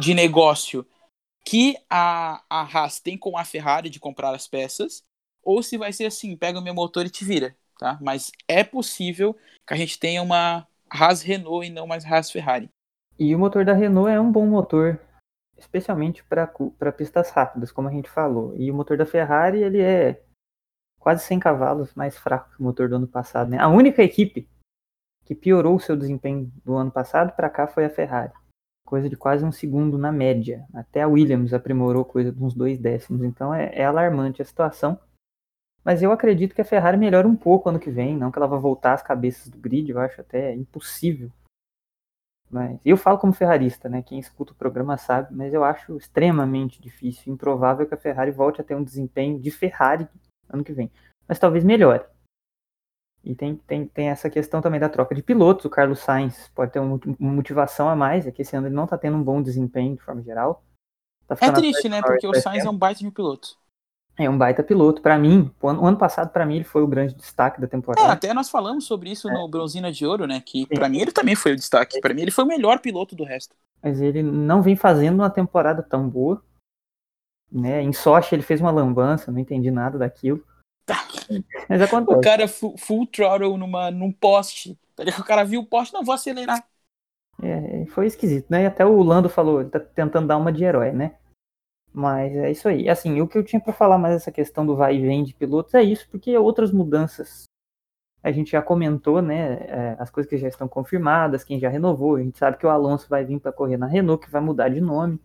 [0.00, 0.86] de- negócio
[1.44, 5.04] que a, a Haas tem com a Ferrari de comprar as peças,
[5.44, 7.98] ou se vai ser assim, pega o meu motor e te vira, tá?
[8.00, 12.68] Mas é possível que a gente tenha uma Haas Renault e não mais Haas Ferrari.
[13.18, 15.00] E o motor da Renault é um bom motor,
[15.56, 18.54] especialmente para pistas rápidas, como a gente falou.
[18.56, 20.20] E o motor da Ferrari, ele é
[20.98, 23.50] quase 100 cavalos mais fraco que o motor do ano passado.
[23.50, 23.58] Né?
[23.58, 24.48] A única equipe
[25.24, 28.32] que piorou o seu desempenho do ano passado para cá foi a Ferrari.
[28.86, 30.66] Coisa de quase um segundo na média.
[30.74, 33.22] Até a Williams aprimorou coisa de uns dois décimos.
[33.22, 34.98] Então é, é alarmante a situação.
[35.84, 38.16] Mas eu acredito que a Ferrari melhora um pouco ano que vem.
[38.16, 39.90] Não que ela vá voltar às cabeças do grid.
[39.90, 41.30] Eu acho até impossível
[42.54, 44.00] mas eu falo como ferrarista, né?
[44.00, 48.60] Quem escuta o programa sabe, mas eu acho extremamente difícil, improvável que a Ferrari volte
[48.60, 50.08] a ter um desempenho de Ferrari
[50.48, 50.88] ano que vem.
[51.26, 52.04] Mas talvez melhore.
[53.24, 55.64] E tem, tem, tem essa questão também da troca de pilotos.
[55.64, 58.84] O Carlos Sainz pode ter uma motivação a mais, é que esse ano ele não
[58.84, 60.62] está tendo um bom desempenho de forma geral.
[61.26, 62.02] Tá é triste, né?
[62.02, 63.58] Porque o Sainz é um baita de piloto.
[64.16, 65.02] É um baita piloto.
[65.02, 67.66] Para mim, o ano, o ano passado, para mim, ele foi o grande destaque da
[67.66, 68.06] temporada.
[68.06, 69.32] É, até nós falamos sobre isso é.
[69.32, 70.40] no Bronzina de Ouro, né?
[70.44, 72.00] Que para mim ele também foi o destaque.
[72.00, 73.56] Para mim ele foi o melhor piloto do resto.
[73.82, 76.42] Mas ele não vem fazendo uma temporada tão boa.
[77.50, 77.82] Né?
[77.82, 80.44] Em Sochi ele fez uma lambança, não entendi nada daquilo.
[81.68, 82.18] Mas acontece.
[82.18, 84.78] O cara full, full throttle numa, num poste.
[85.18, 86.64] O cara viu o poste, não vou acelerar.
[87.42, 88.62] É, foi esquisito, né?
[88.62, 91.16] E até o Lando falou, ele tá tentando dar uma de herói, né?
[91.94, 92.88] Mas é isso aí.
[92.88, 95.32] Assim, o que eu tinha para falar mais essa questão do vai e vem de
[95.32, 97.44] pilotos é isso, porque outras mudanças
[98.20, 99.52] a gente já comentou, né?
[99.68, 102.16] É, as coisas que já estão confirmadas, quem já renovou.
[102.16, 104.70] A gente sabe que o Alonso vai vir para correr na Renault, que vai mudar
[104.70, 105.20] de nome.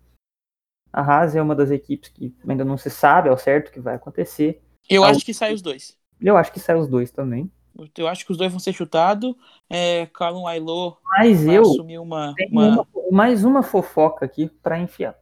[0.93, 3.79] A Haas é uma das equipes que ainda não se sabe ao certo o que
[3.79, 4.61] vai acontecer.
[4.87, 5.97] Eu acho que sai os dois.
[6.21, 7.49] Eu acho que sai os dois também.
[7.97, 9.33] Eu acho que os dois vão ser chutados.
[9.69, 12.67] É, Calum Ailô Mas vai eu assumir uma, uma...
[12.67, 15.17] uma, mais uma fofoca aqui para enfiar.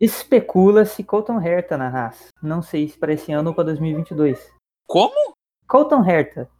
[0.00, 2.28] Especula-se Colton Herta na Haas.
[2.42, 4.50] Não sei se para esse ano ou para 2022.
[4.86, 5.34] Como?
[5.68, 6.50] Colton Herta.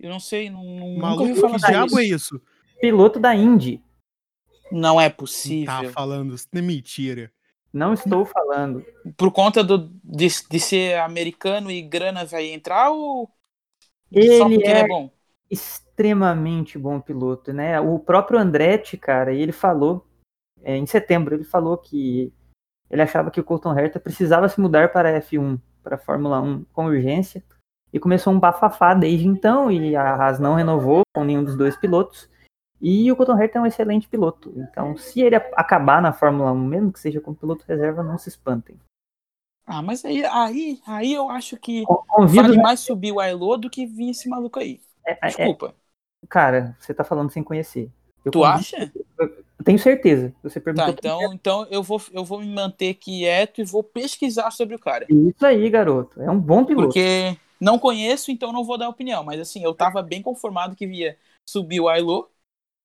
[0.00, 2.42] Eu não sei, não, não Maluco, nunca falar que diabo é isso?
[2.80, 3.80] Piloto da Indy.
[4.72, 5.66] Não é possível.
[5.66, 7.32] Tá falando, isso é mentira.
[7.72, 8.84] Não estou falando.
[9.16, 13.30] Por conta do, de, de ser americano e grana vai entrar ou
[14.10, 15.10] ele é, ele é bom?
[15.50, 17.80] Extremamente bom piloto, né?
[17.80, 20.06] O próprio Andretti, cara, ele falou
[20.62, 22.32] é, em setembro, ele falou que
[22.90, 26.40] ele achava que o Colton Herta precisava se mudar para a F1, para a Fórmula
[26.40, 27.42] 1 com urgência,
[27.92, 31.76] e começou um bafafá desde então, e a Haas não renovou com nenhum dos dois
[31.76, 32.28] pilotos,
[32.80, 34.52] e o Colton Herta é um excelente piloto.
[34.56, 38.28] Então, se ele acabar na Fórmula 1, mesmo que seja como piloto reserva, não se
[38.28, 38.78] espantem.
[39.66, 43.70] Ah, mas aí, aí, aí eu acho que Convido, vale mais subir o Ailô do
[43.70, 44.80] que vir esse maluco aí.
[45.06, 45.26] É, é, é.
[45.28, 45.74] Desculpa.
[46.22, 47.90] É, cara, você tá falando sem conhecer.
[48.24, 48.92] Eu tu convido, acha?
[49.64, 50.32] Tenho certeza.
[50.42, 50.92] Você perguntou.
[50.92, 54.78] Tá, então, então eu, vou, eu vou me manter quieto e vou pesquisar sobre o
[54.78, 55.06] cara.
[55.08, 56.20] Isso aí, garoto.
[56.20, 56.88] É um bom piloto.
[56.88, 59.24] Porque não conheço, então não vou dar opinião.
[59.24, 62.28] Mas assim, eu tava bem conformado que via subir o Ailô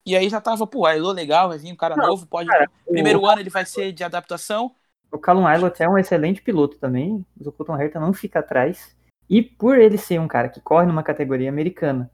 [0.05, 2.49] e aí já tava, pô, Ailô legal, vai vir um cara não, novo, pode.
[2.49, 3.25] Cara, Primeiro o...
[3.27, 4.71] ano ele vai ser de adaptação.
[5.11, 8.95] O Callum Aylott é um excelente piloto também, mas o Colton Herta não fica atrás.
[9.29, 12.09] E por ele ser um cara que corre numa categoria americana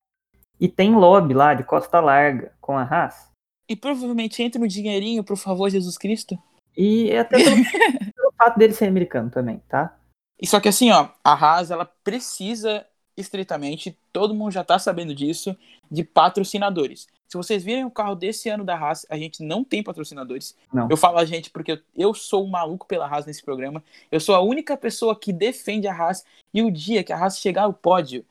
[0.59, 3.29] e tem lobby lá de costa larga com a Haas.
[3.67, 6.37] E provavelmente entra no dinheirinho, por favor, Jesus Cristo.
[6.77, 7.55] E é até pelo,
[8.15, 9.97] pelo fato dele ser americano também, tá?
[10.39, 15.15] E só que assim, ó, a Haas ela precisa estritamente, todo mundo já tá sabendo
[15.15, 15.55] disso,
[15.89, 17.07] de patrocinadores.
[17.27, 20.55] Se vocês virem o carro desse ano da Haas, a gente não tem patrocinadores.
[20.71, 20.87] Não.
[20.89, 23.83] Eu falo a gente porque eu, sou um maluco pela Haas nesse programa.
[24.11, 26.23] Eu sou a única pessoa que defende a Haas.
[26.53, 28.23] E o dia que a Haas chegar ao pódio,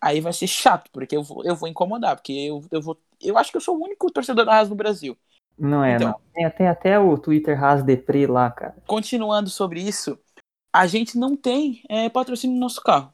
[0.00, 2.14] aí vai ser chato, porque eu vou, eu vou incomodar.
[2.14, 2.98] Porque eu, eu vou.
[3.20, 5.16] Eu acho que eu sou o único torcedor da Haas no Brasil.
[5.58, 6.20] Não é, então, não.
[6.32, 8.76] Tem, tem até o Twitter Haas Depre lá, cara.
[8.86, 10.18] Continuando sobre isso,
[10.72, 13.12] a gente não tem é, patrocínio no nosso carro.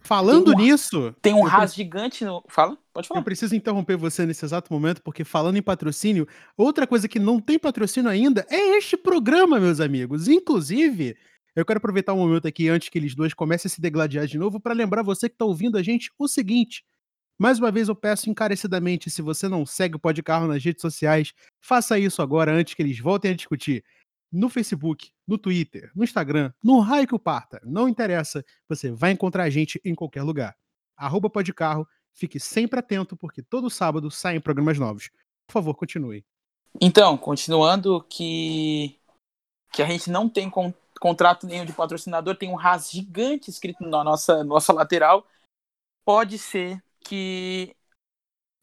[0.00, 1.14] Falando tem um, nisso.
[1.22, 2.44] Tem um Haas gigante no.
[2.46, 3.20] Fala, pode falar.
[3.20, 7.40] Eu preciso interromper você nesse exato momento, porque falando em patrocínio, outra coisa que não
[7.40, 10.28] tem patrocínio ainda é este programa, meus amigos.
[10.28, 11.16] Inclusive,
[11.56, 14.36] eu quero aproveitar um momento aqui antes que eles dois comecem a se degladiar de
[14.36, 16.84] novo para lembrar você que está ouvindo a gente o seguinte.
[17.38, 21.32] Mais uma vez eu peço encarecidamente, se você não segue o Podcarro nas redes sociais,
[21.60, 23.84] faça isso agora antes que eles voltem a discutir
[24.30, 27.60] no Facebook, no Twitter, no Instagram, no raio que o parta.
[27.64, 30.56] Não interessa, você vai encontrar a gente em qualquer lugar.
[30.96, 35.10] Arroba Podcarro, fique sempre atento, porque todo sábado saem programas novos.
[35.46, 36.24] Por favor, continue.
[36.80, 38.98] Então, continuando que,
[39.72, 43.84] que a gente não tem con contrato nenhum de patrocinador, tem um RAS gigante escrito
[43.84, 45.26] na nossa, nossa lateral.
[46.04, 47.76] Pode ser que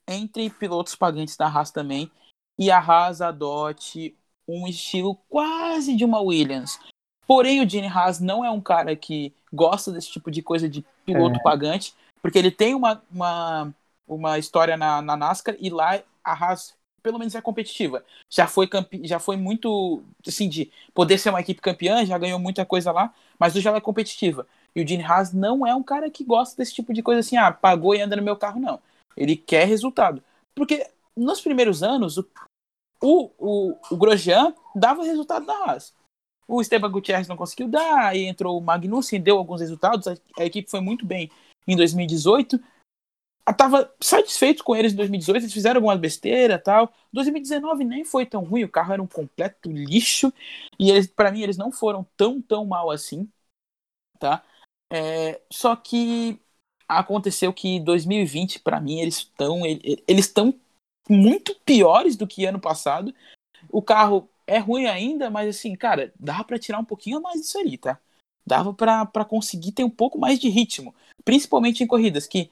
[0.07, 2.11] entre pilotos pagantes da Haas também
[2.57, 4.15] e a Haas adote
[4.47, 6.79] um estilo quase de uma Williams.
[7.25, 10.83] Porém, o Gene Haas não é um cara que gosta desse tipo de coisa de
[11.05, 11.43] piloto é.
[11.43, 13.73] pagante, porque ele tem uma, uma,
[14.07, 18.03] uma história na, na NASCAR e lá a Haas pelo menos é competitiva.
[18.29, 19.01] Já foi campe...
[19.07, 23.13] já foi muito assim de poder ser uma equipe campeã, já ganhou muita coisa lá,
[23.39, 24.45] mas hoje ela é competitiva.
[24.75, 27.37] E o Gene Haas não é um cara que gosta desse tipo de coisa assim,
[27.37, 28.79] ah, pagou e anda no meu carro não.
[29.15, 30.23] Ele quer resultado.
[30.55, 32.25] Porque nos primeiros anos, o,
[33.01, 35.93] o, o, Grosjean dava resultado na Haas.
[36.47, 40.45] O Esteban Gutierrez não conseguiu dar, aí entrou o Magnussen, deu alguns resultados, a, a
[40.45, 41.29] equipe foi muito bem
[41.67, 42.59] em 2018.
[43.57, 46.93] Tava satisfeito com eles em 2018, eles fizeram algumas besteiras tal.
[47.11, 50.31] 2019 nem foi tão ruim, o carro era um completo lixo.
[50.79, 53.27] E eles, para mim, eles não foram tão, tão mal assim.
[54.19, 54.43] Tá?
[54.91, 56.37] É, só que
[56.85, 60.53] aconteceu que 2020 para mim eles estão eles estão
[61.09, 63.13] muito piores do que ano passado.
[63.69, 67.57] O carro é ruim ainda, mas assim, cara, dava para tirar um pouquinho mais disso
[67.57, 67.97] ali, tá?
[68.45, 72.51] Dava para conseguir ter um pouco mais de ritmo, principalmente em corridas que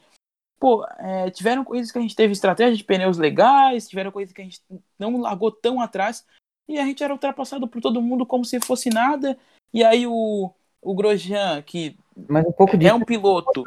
[0.60, 4.42] pô, é, tiveram corridas que a gente teve estratégia de pneus legais, tiveram corridas que
[4.42, 4.62] a gente
[4.98, 6.26] não largou tão atrás
[6.68, 9.38] e a gente era ultrapassado por todo mundo como se fosse nada.
[9.74, 13.64] E aí o, o Grosjean, que Mas um pouco é um piloto.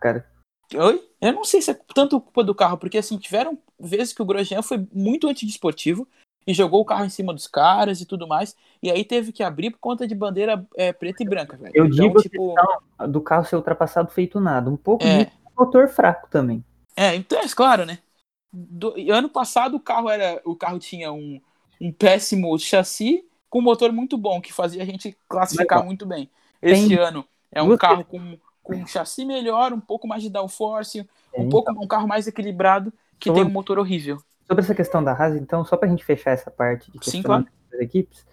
[0.00, 0.26] cara.
[0.74, 1.04] Oi?
[1.20, 4.24] Eu não sei se é tanto culpa do carro, porque assim, tiveram vezes que o
[4.24, 6.06] Grosjean foi muito antidesportivo
[6.46, 8.56] e jogou o carro em cima dos caras e tudo mais.
[8.82, 11.72] E aí teve que abrir por conta de bandeira é, preta e branca, velho.
[11.74, 12.54] Eu então, digo tipo...
[13.08, 14.70] do carro ser ultrapassado feito nada.
[14.70, 15.24] Um pouco é.
[15.24, 16.64] de motor fraco também.
[16.96, 17.98] É, então é claro, né?
[18.52, 20.40] Do, ano passado o carro era.
[20.44, 21.40] O carro tinha um,
[21.80, 26.30] um péssimo chassi com motor muito bom, que fazia a gente classificar muito bem.
[26.62, 26.98] Esse Tem...
[26.98, 31.48] ano é um carro com, com um chassi melhor, um pouco mais de downforce, um,
[31.48, 34.18] pouco, um carro mais equilibrado, que sobre, tem um motor horrível.
[34.46, 37.22] Sobre essa questão da Haas, então, só para a gente fechar essa parte de Sim,
[37.22, 37.46] claro.
[37.70, 38.26] das equipes,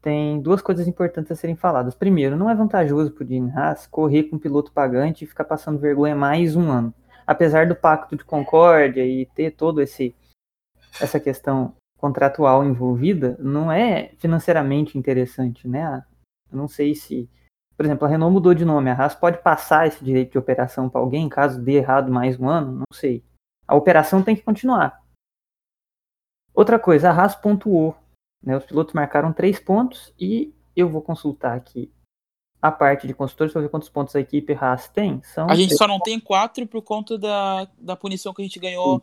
[0.00, 1.94] tem duas coisas importantes a serem faladas.
[1.94, 5.78] Primeiro, não é vantajoso para o Haas correr com um piloto pagante e ficar passando
[5.78, 6.94] vergonha mais um ano.
[7.26, 10.14] Apesar do pacto de concórdia e ter todo esse
[11.00, 16.02] essa questão contratual envolvida, não é financeiramente interessante, né?
[16.50, 17.28] Eu não sei se,
[17.78, 20.90] por exemplo, a Renault mudou de nome, a Haas pode passar esse direito de operação
[20.90, 23.24] para alguém caso dê errado mais um ano, não sei.
[23.66, 25.02] A operação tem que continuar.
[26.52, 27.96] Outra coisa, a Haas pontuou
[28.42, 28.56] né?
[28.56, 31.92] Os pilotos marcaram três pontos e eu vou consultar aqui
[32.60, 35.22] a parte de consultores para ver quantos pontos a equipe Haas tem.
[35.22, 38.58] São a gente só não tem quatro por conta da, da punição que a gente
[38.58, 39.02] ganhou Sim.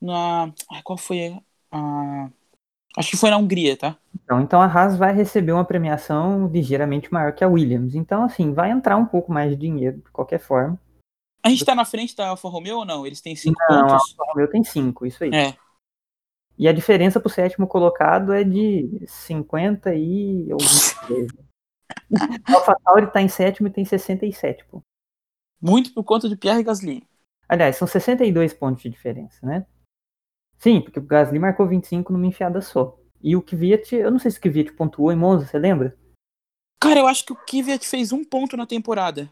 [0.00, 0.52] na.
[0.84, 2.30] Qual foi a.
[2.96, 3.96] Acho que foi na Hungria, tá?
[4.14, 7.94] Então, então a Haas vai receber uma premiação ligeiramente maior que a Williams.
[7.94, 10.78] Então, assim, vai entrar um pouco mais de dinheiro, de qualquer forma.
[11.42, 13.06] A gente tá na frente da Alfa Romeo ou não?
[13.06, 13.92] Eles têm cinco não, pontos?
[13.92, 15.30] A Alfa Romeo tem cinco, isso aí.
[15.34, 15.56] É.
[16.58, 20.58] E a diferença para o sétimo colocado é de 50 e O
[22.54, 24.82] AlphaTauri está em sétimo e tem 67, pô.
[25.60, 27.06] Muito por conta de Pierre Gasly.
[27.48, 29.66] Aliás, são 62 pontos de diferença, né?
[30.62, 32.96] Sim, porque o Gasly marcou 25 numa enfiada só.
[33.20, 35.96] E o Kvyat, eu não sei se o Kvyat pontuou em Monza, você lembra?
[36.80, 39.28] Cara, eu acho que o Kvyat fez um ponto na temporada.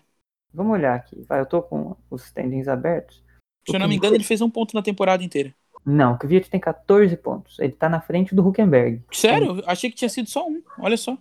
[0.53, 1.23] Vamos olhar aqui.
[1.29, 3.23] Vai, eu tô com os standings abertos.
[3.69, 5.55] Se eu não me engano, ele fez um ponto na temporada inteira.
[5.87, 7.61] Não, o Kvyat tem 14 pontos.
[7.61, 9.01] Ele tá na frente do Huckenberg.
[9.13, 9.63] Sério?
[9.67, 10.61] Achei que tinha sido só um.
[10.81, 11.17] Olha só.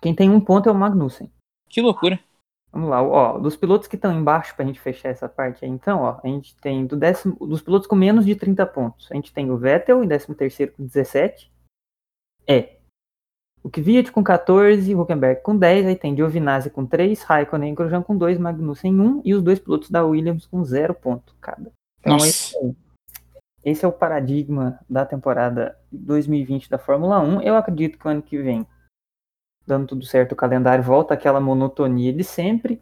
[0.00, 1.28] Quem tem um ponto é o Magnussen.
[1.68, 2.20] Que loucura.
[2.72, 6.02] Vamos lá, ó, dos pilotos que estão embaixo pra gente fechar essa parte aí, então,
[6.02, 9.08] ó, a gente tem do décimo, dos pilotos com menos de 30 pontos.
[9.10, 11.50] A gente tem o Vettel em 13 terceiro com 17.
[12.46, 12.76] É.
[13.62, 17.74] O Kvyat com 14, o Huckenberg com 10, aí tem Giovinazzi com 3, Raikkonen e
[17.74, 21.70] Grosjean com 2, Magnussen 1 e os dois pilotos da Williams com 0 ponto cada.
[22.00, 22.56] Então, Nossa.
[22.56, 22.90] É
[23.62, 27.42] esse é o paradigma da temporada 2020 da Fórmula 1.
[27.42, 28.66] Eu acredito que o ano que vem,
[29.66, 32.80] dando tudo certo, o calendário volta àquela monotonia de sempre.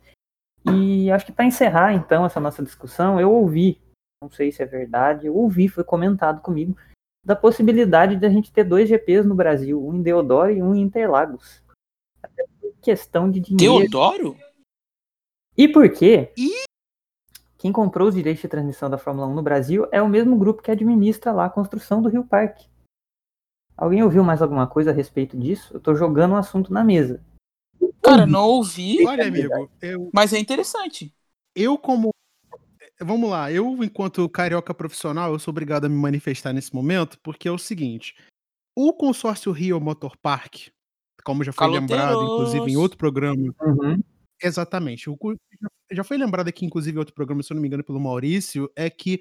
[0.67, 3.81] E acho que para encerrar então essa nossa discussão, eu ouvi,
[4.23, 6.77] não sei se é verdade, eu ouvi, foi comentado comigo,
[7.25, 10.75] da possibilidade de a gente ter dois GPs no Brasil, um em Deodoro e um
[10.75, 11.63] em Interlagos.
[12.23, 13.81] Até por questão de dinheiro.
[13.81, 14.37] Deodoro?
[15.57, 16.33] E por quê?
[17.59, 20.63] Quem comprou os direitos de transmissão da Fórmula 1 no Brasil é o mesmo grupo
[20.63, 22.69] que administra lá a construção do Rio Parque.
[23.79, 25.73] Alguém ouviu mais alguma coisa a respeito disso?
[25.73, 27.25] Eu tô jogando o um assunto na mesa.
[28.03, 29.07] Cara, não ouvi.
[29.07, 30.11] Olha, amigo, eu...
[30.13, 31.15] mas é interessante.
[31.55, 32.11] Eu, como.
[33.01, 37.47] Vamos lá, eu, enquanto carioca profissional, eu sou obrigado a me manifestar nesse momento, porque
[37.47, 38.17] é o seguinte:
[38.77, 40.71] o consórcio Rio Motor Park,
[41.25, 44.03] como já foi lembrado, inclusive, em outro programa, uhum.
[44.43, 45.09] Exatamente.
[45.09, 45.17] O
[45.93, 48.69] já foi lembrado aqui, inclusive, em outro programa, se eu não me engano, pelo Maurício,
[48.75, 49.21] é que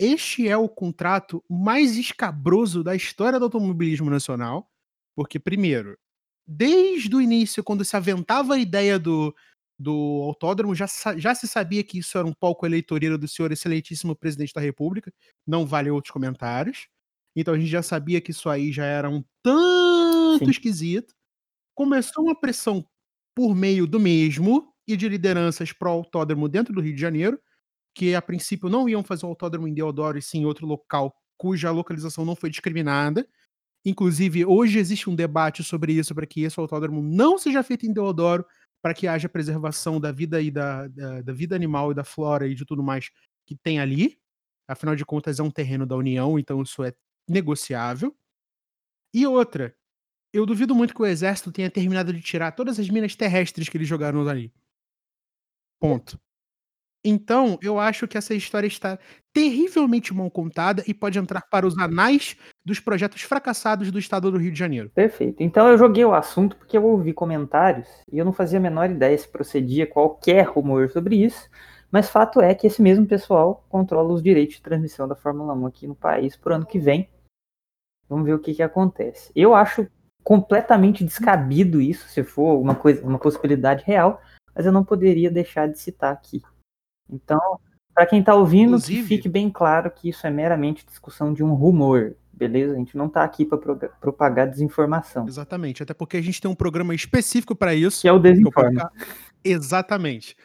[0.00, 4.70] este é o contrato mais escabroso da história do automobilismo nacional,
[5.14, 5.98] porque, primeiro,
[6.46, 9.34] desde o início, quando se aventava a ideia do,
[9.78, 10.86] do autódromo, já,
[11.18, 15.12] já se sabia que isso era um palco eleitoreiro do senhor excelentíssimo presidente da República,
[15.46, 16.88] não vale outros comentários.
[17.36, 20.50] Então a gente já sabia que isso aí já era um tanto Sim.
[20.50, 21.14] esquisito.
[21.74, 22.84] Começou uma pressão
[23.34, 27.40] por meio do mesmo e de lideranças pró-autódromo dentro do Rio de Janeiro,
[27.94, 31.14] que a princípio não iam fazer o autódromo em Deodoro e sim em outro local
[31.36, 33.26] cuja localização não foi discriminada.
[33.82, 37.92] Inclusive, hoje existe um debate sobre isso, para que esse autódromo não seja feito em
[37.94, 38.44] Deodoro,
[38.82, 42.46] para que haja preservação da vida e da, da, da, vida animal e da flora
[42.46, 43.10] e de tudo mais
[43.46, 44.18] que tem ali.
[44.68, 46.92] Afinal de contas, é um terreno da União, então isso é
[47.26, 48.14] negociável.
[49.14, 49.74] E outra,
[50.32, 53.78] eu duvido muito que o exército tenha terminado de tirar todas as minas terrestres que
[53.78, 54.52] eles jogaram ali.
[55.80, 56.20] Ponto.
[57.04, 58.98] Então, eu acho que essa história está
[59.32, 64.38] terrivelmente mal contada e pode entrar para os anais dos projetos fracassados do estado do
[64.38, 64.90] Rio de Janeiro.
[64.90, 65.42] Perfeito.
[65.42, 68.90] Então eu joguei o assunto porque eu ouvi comentários e eu não fazia a menor
[68.90, 71.48] ideia se procedia qualquer rumor sobre isso,
[71.90, 75.66] mas fato é que esse mesmo pessoal controla os direitos de transmissão da Fórmula 1
[75.66, 77.08] aqui no país por ano que vem.
[78.08, 79.30] Vamos ver o que, que acontece.
[79.34, 79.86] Eu acho
[80.22, 84.20] completamente descabido isso, se for uma coisa, uma possibilidade real,
[84.54, 86.42] mas eu não poderia deixar de citar aqui.
[87.12, 87.40] Então,
[87.94, 91.42] para quem está ouvindo, Inclusive- que fique bem claro que isso é meramente discussão de
[91.42, 92.74] um rumor, beleza?
[92.74, 93.58] A gente não está aqui para
[94.00, 98.02] propagar desinformação, Exatamente, até porque a gente tem um programa específico para isso.
[98.02, 98.90] que é o desinforma.
[99.44, 100.36] Exatamente.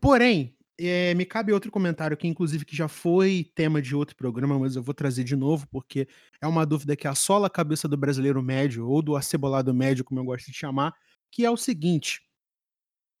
[0.00, 4.58] Porém, é, me cabe outro comentário que, inclusive, que já foi tema de outro programa,
[4.58, 6.08] mas eu vou trazer de novo, porque
[6.40, 10.20] é uma dúvida que assola a cabeça do brasileiro médio, ou do acebolado médio, como
[10.20, 10.94] eu gosto de chamar,
[11.30, 12.20] que é o seguinte.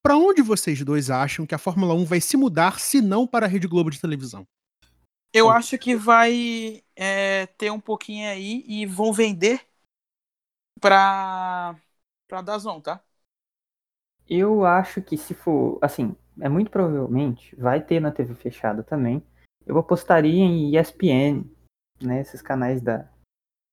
[0.02, 3.46] Para onde vocês dois acham que a Fórmula 1 vai se mudar, se não para
[3.46, 4.44] a Rede Globo de televisão?
[5.32, 5.52] Eu Bom.
[5.52, 9.60] acho que vai é, ter um pouquinho aí e vão vender
[10.80, 11.76] pra,
[12.26, 13.00] pra Dazon, tá?
[14.28, 19.22] Eu acho que se for, assim, é muito provavelmente, vai ter na TV fechada também.
[19.64, 21.44] Eu apostaria em ESPN,
[22.02, 22.20] né?
[22.20, 23.08] Esses canais da,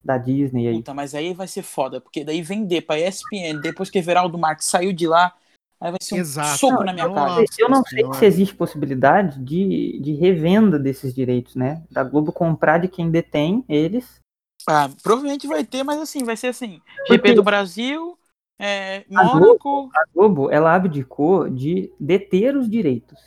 [0.04, 0.76] da Disney aí.
[0.76, 4.68] Puta, mas aí vai ser foda, porque daí vender pra ESPN, depois que Everaldo Marques
[4.68, 5.36] saiu de lá,
[5.82, 6.58] aí vai ser um Exato.
[6.60, 7.36] soco na minha nossa.
[7.36, 7.46] cara.
[7.58, 8.18] Eu não sei Senhora.
[8.20, 11.84] se existe possibilidade de, de revenda desses direitos, né?
[11.90, 14.20] Da Globo comprar de quem detém eles.
[14.68, 18.18] Ah, provavelmente vai ter, mas assim, vai ser assim, Porque- GP do Brasil,
[18.60, 23.18] é, A Mônaco, A Globo, ela abdicou de deter os direitos.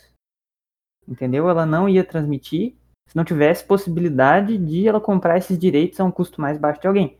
[1.07, 1.49] Entendeu?
[1.49, 2.75] Ela não ia transmitir
[3.09, 6.87] se não tivesse possibilidade de ela comprar esses direitos a um custo mais baixo de
[6.87, 7.17] alguém.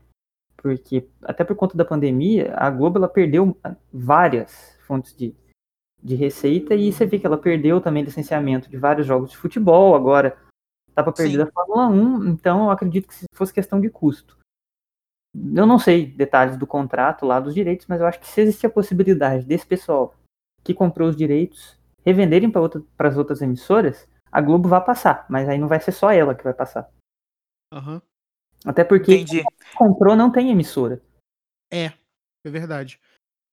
[0.55, 3.57] Porque, até por conta da pandemia, a Globo ela perdeu
[3.91, 5.35] várias fontes de,
[6.01, 9.95] de receita e você vê que ela perdeu também licenciamento de vários jogos de futebol,
[9.95, 10.37] agora
[10.93, 11.37] tá para perder Sim.
[11.39, 14.37] da Fórmula 1, então eu acredito que se fosse questão de custo.
[15.33, 18.67] Eu não sei detalhes do contrato lá dos direitos, mas eu acho que se existir
[18.67, 20.15] a possibilidade desse pessoal
[20.63, 21.75] que comprou os direitos
[22.05, 25.91] revenderem para outra, as outras emissoras, a Globo vai passar, mas aí não vai ser
[25.91, 26.87] só ela que vai passar.
[27.71, 27.99] Aham.
[28.63, 29.41] Até porque entendi.
[29.41, 31.01] quem comprou não tem emissora.
[31.71, 31.85] É,
[32.45, 33.01] é verdade.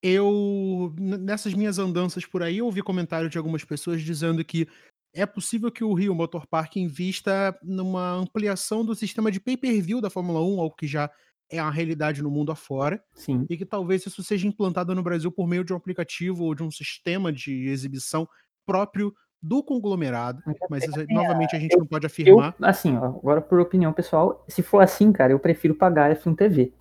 [0.03, 4.66] Eu, nessas minhas andanças por aí, eu ouvi comentário de algumas pessoas dizendo que
[5.14, 10.09] é possível que o Rio Motor Park invista numa ampliação do sistema de pay-per-view da
[10.09, 11.11] Fórmula 1, algo que já
[11.51, 13.44] é uma realidade no mundo afora, Sim.
[13.51, 16.62] e que talvez isso seja implantado no Brasil por meio de um aplicativo ou de
[16.62, 18.26] um sistema de exibição
[18.64, 20.42] próprio do conglomerado.
[20.70, 22.55] Mas isso, novamente a gente não pode Eu, afirmar.
[22.62, 26.72] assim, ó, agora por opinião pessoal, se for assim, cara, eu prefiro pagar F1 TV.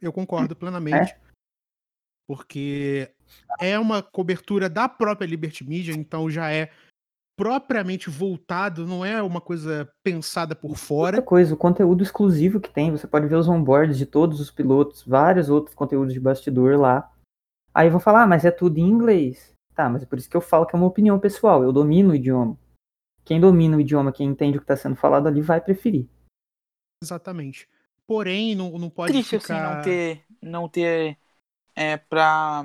[0.00, 1.16] Eu concordo plenamente.
[2.28, 3.10] Porque
[3.60, 6.70] é uma cobertura da própria Liberty Media, então já é
[7.38, 11.22] propriamente voltado, não é uma coisa pensada por Outra fora.
[11.22, 15.04] coisa, o conteúdo exclusivo que tem, você pode ver os onboards de todos os pilotos,
[15.04, 17.12] vários outros conteúdos de bastidor lá.
[17.74, 19.54] Aí vão falar, ah, mas é tudo em inglês.
[19.74, 22.12] Tá, mas é por isso que eu falo que é uma opinião pessoal, eu domino
[22.12, 22.58] o idioma.
[23.22, 26.08] Quem domina o idioma, quem entende o que está sendo falado ali, vai preferir.
[27.02, 27.68] Exatamente.
[28.06, 29.54] Porém, não, não pode Triste ficar.
[29.56, 31.18] assim não ter, não ter
[31.76, 32.64] é, pra,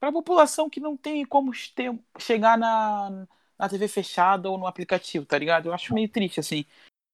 [0.00, 3.26] pra população que não tem como ter, chegar na,
[3.56, 5.66] na TV fechada ou no aplicativo, tá ligado?
[5.68, 6.64] Eu acho meio triste, assim.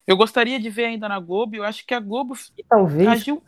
[0.06, 3.42] Eu gostaria de ver ainda na Globo, eu acho que a Globo E talvez, agiu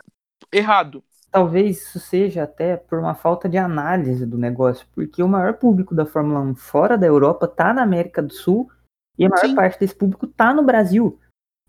[0.53, 1.03] errado.
[1.31, 5.95] talvez isso seja até por uma falta de análise do negócio, porque o maior público
[5.95, 8.71] da Fórmula 1 fora da Europa tá na América do Sul
[9.19, 9.55] e a maior Sim.
[9.55, 11.19] parte desse público tá no Brasil.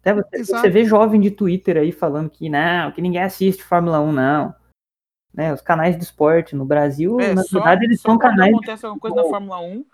[0.02, 4.02] Até você, você vê jovem de Twitter aí falando que não, que ninguém assiste Fórmula
[4.02, 4.61] 1, não.
[5.34, 8.50] Né, os canais de esporte no Brasil, É, na só, verdade, eles são canais.
[8.50, 9.24] de acontece alguma coisa na.
[9.30, 9.86] Fórmula 1,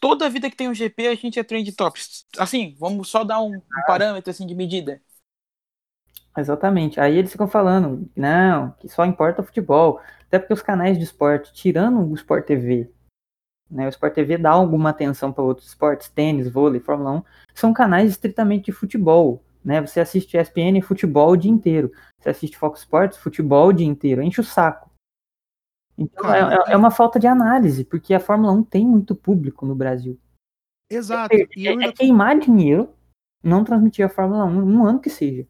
[0.00, 2.24] toda vida que tem um GP a gente é trend tops.
[2.38, 5.02] Assim, vamos só dar um, um parâmetro assim de medida.
[6.36, 7.00] Exatamente.
[7.00, 10.00] Aí eles ficam falando, não, que só importa o futebol.
[10.26, 12.88] Até porque os canais de esporte, tirando o Sport TV,
[13.68, 17.22] né, o Sport TV dá alguma atenção para outros esportes, tênis, vôlei, Fórmula 1,
[17.54, 19.42] são canais estritamente de futebol.
[19.64, 19.80] Né?
[19.80, 21.92] Você assiste ESPN futebol o dia inteiro.
[22.18, 24.22] Você assiste Fox Sports futebol o dia inteiro.
[24.22, 24.90] Enche o saco.
[25.96, 29.66] Então Cara, é, é uma falta de análise, porque a Fórmula 1 tem muito público
[29.66, 30.18] no Brasil.
[30.90, 31.34] Exato.
[31.54, 32.92] E É, ainda é queimar dinheiro
[33.42, 35.46] não transmitir a Fórmula 1 um ano que seja.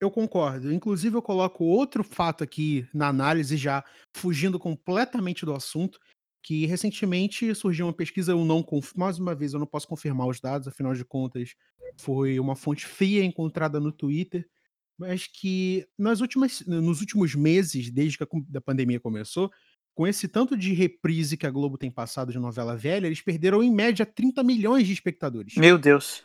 [0.00, 0.72] Eu concordo.
[0.72, 3.82] Inclusive, eu coloco outro fato aqui na análise, já
[4.14, 5.98] fugindo completamente do assunto,
[6.46, 10.38] que recentemente surgiu uma pesquisa, eu não mais uma vez, eu não posso confirmar os
[10.38, 11.56] dados, afinal de contas,
[11.98, 14.48] foi uma fonte fria encontrada no Twitter,
[14.96, 18.24] mas que nas últimas, nos últimos meses, desde que
[18.54, 19.50] a pandemia começou,
[19.92, 23.60] com esse tanto de reprise que a Globo tem passado de novela velha, eles perderam
[23.60, 25.56] em média 30 milhões de espectadores.
[25.56, 26.24] Meu Deus.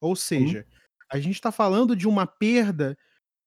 [0.00, 0.66] Ou seja,
[1.12, 2.96] a gente está falando de uma perda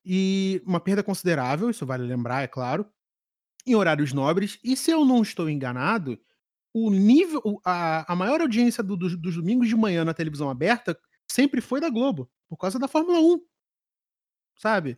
[0.05, 2.86] e uma perda considerável, isso vale lembrar, é claro,
[3.66, 4.59] em horários nobres.
[4.64, 6.20] E se eu não estou enganado,
[6.74, 10.97] o nível, a, a maior audiência do- dos- dos domingos de manhã na televisão aberta
[11.30, 13.39] sempre foi da Globo, por causa da Fórmula 1,
[14.57, 14.97] sabe?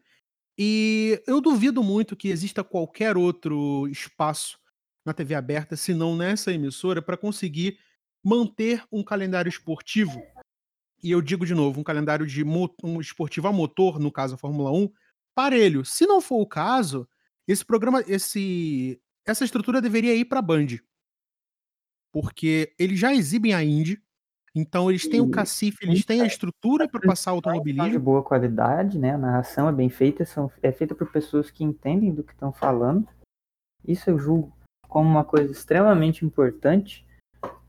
[0.58, 4.58] E eu duvido muito que exista qualquer outro espaço
[5.06, 7.78] na TV aberta, se não nessa emissora, para conseguir
[8.24, 10.22] manter um calendário esportivo.
[11.04, 12.44] E eu digo de novo, um calendário de
[12.84, 14.90] um esportivo a motor, no caso a Fórmula 1,
[15.36, 15.86] parelho.
[15.86, 17.08] Se não for o caso,
[17.48, 20.68] esse programa, esse, essa estrutura deveria ir para a Band.
[22.12, 24.02] Porque eles já exibem a Indy,
[24.56, 28.00] então eles têm o E- cacife, eles têm a estrutura para passar de automobilismo.
[28.00, 29.12] boa qualidade, né?
[29.16, 32.54] A narração é bem feita, são, é feita por pessoas que entendem do que estão
[32.54, 33.08] falando.
[33.86, 34.56] Isso eu julgo
[34.88, 37.06] como uma coisa extremamente importante,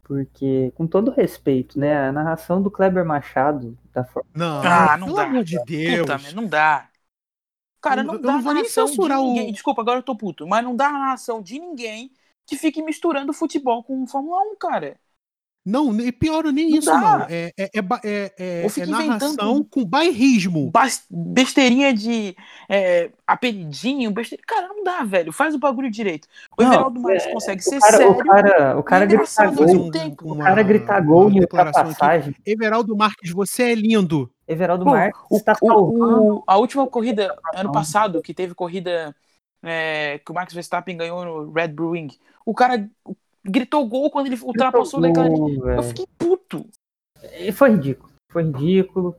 [0.05, 2.07] porque, com todo respeito, né?
[2.09, 5.25] A narração do Kleber Machado, da Não, Ah, não pelo dá.
[5.25, 6.01] amor de Deus.
[6.09, 6.89] Puta, não dá.
[7.89, 9.53] Cara, não eu dá não vou nem narração de censurar o- ninguém.
[9.53, 10.47] Desculpa, agora eu tô puto.
[10.47, 12.11] Mas não dá narração de ninguém
[12.47, 14.97] que fique misturando futebol com Fórmula 1, cara.
[15.69, 17.01] Não, e pior nem Não isso, dá.
[17.01, 17.27] não.
[17.29, 20.71] É, é, é, é, é- é narração com bairrismo.
[21.11, 22.37] Besteirinha de
[22.69, 24.45] é, apelidinho, besteira.
[24.47, 25.33] Cara, não dá, velho.
[25.33, 26.29] Faz o bagulho direito.
[26.57, 28.13] O Não, Everaldo Marques é, consegue O ser cara, sério.
[28.13, 30.33] o cara, o cara e gritar gol, um- tempo.
[30.33, 32.37] o cara gritar gol uma em declaração aqui.
[32.47, 34.31] Everaldo Marques, você é lindo.
[34.49, 39.15] Everaldo Pô, Marques o- está o- o- a última corrida, ano passado, que teve corrida
[39.63, 42.09] é, que o Max Verstappen ganhou no Red Bull Ring,
[42.45, 42.89] o cara
[43.45, 45.13] gritou gol quando ele ultrapassou o.
[45.13, 46.67] Gol, Eu fiquei puto.
[47.55, 48.13] Foi ridículo.
[48.31, 49.17] Foi ridículo.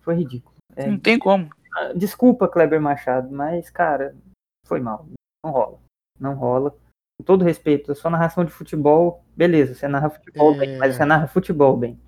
[0.00, 0.54] Foi ridículo.
[0.74, 1.50] É, Não tem como.
[1.76, 4.16] ah, Desculpa, Kleber Machado, mas, cara,
[4.66, 5.06] foi mal.
[5.44, 5.78] Não rola.
[6.18, 6.70] Não rola.
[7.20, 10.58] Com todo respeito, a sua narração de futebol, beleza, você narra futebol É.
[10.58, 12.00] bem, mas você narra futebol bem.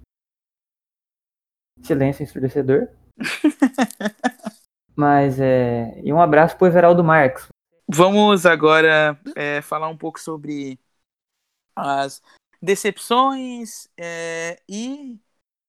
[1.82, 2.88] Silêncio ensurdecedor.
[4.96, 6.00] mas é.
[6.02, 7.46] E um abraço pro Everaldo Marques.
[7.88, 10.78] Vamos agora é, falar um pouco sobre
[11.76, 12.22] as
[12.60, 15.18] decepções é, e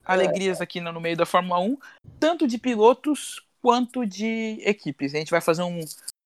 [0.06, 1.78] alegrias aqui no no meio da Fórmula 1,
[2.20, 5.14] tanto de pilotos quanto de equipes.
[5.16, 5.80] A gente vai fazer um,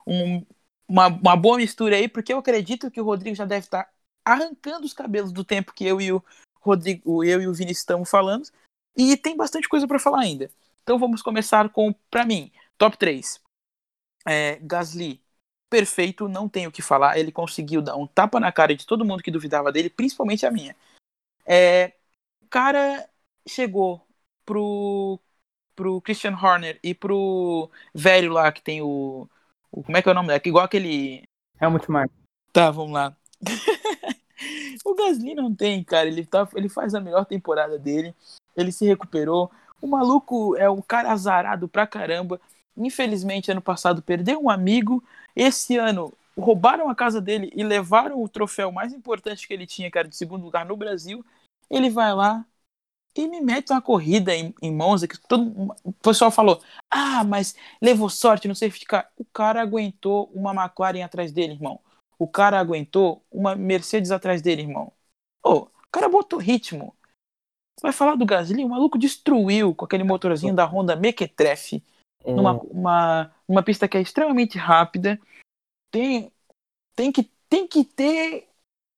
[0.06, 0.46] um-
[0.88, 3.90] uma, uma boa mistura aí, porque eu acredito que o Rodrigo já deve estar
[4.26, 6.24] arrancando os cabelos do tempo que eu e o
[6.60, 8.50] Rodrigo, eu e o Vini estamos falando,
[8.98, 10.50] e tem bastante coisa para falar ainda.
[10.82, 13.39] Então vamos começar com, para mim, top 3.
[14.26, 15.22] É, Gasly,
[15.70, 17.18] perfeito, não tenho o que falar.
[17.18, 20.52] Ele conseguiu dar um tapa na cara de todo mundo que duvidava dele, principalmente a
[20.52, 20.76] minha.
[21.45, 21.93] É,
[22.41, 23.08] o cara
[23.48, 24.06] chegou
[24.45, 25.20] pro,
[25.76, 29.30] pro Christian Horner e pro velho lá que tem o.
[29.72, 30.34] o- como é que é o nome?
[30.34, 31.24] É igual aquele.
[31.62, 32.18] Helmut Marques.
[32.52, 33.16] Tá, vamos lá.
[34.86, 36.08] o Gasly não tem, cara.
[36.08, 38.16] Ele, tá, ele faz a melhor temporada dele.
[38.58, 39.51] Ele se recuperou.
[39.82, 42.41] O maluco é um cara azarado pra caramba.
[42.76, 45.03] Infelizmente, ano passado perdeu um amigo.
[45.36, 49.89] Esse ano roubaram a casa dele e levaram o troféu mais importante que ele tinha,
[49.91, 51.24] que era de segundo lugar no Brasil.
[51.70, 52.45] Ele vai lá
[53.16, 57.55] e me mete uma corrida em, em Monza que todo o pessoal falou: "Ah, mas
[57.82, 59.12] levou sorte no safety car".
[59.18, 61.80] O cara aguentou uma McLaren atrás dele, irmão.
[62.20, 64.91] O cara aguentou uma Mercedes atrás dele, irmão.
[65.43, 66.95] Ô, o cara botou ritmo.
[67.82, 71.84] Vai falar do Gasly, o maluco destruiu com aquele motorzinho da Honda Mequetrefe
[72.23, 75.19] É, numa uma, uma pista que é extremamente rápida.
[75.91, 76.32] Tem,
[76.95, 78.49] tem, que, tem que ter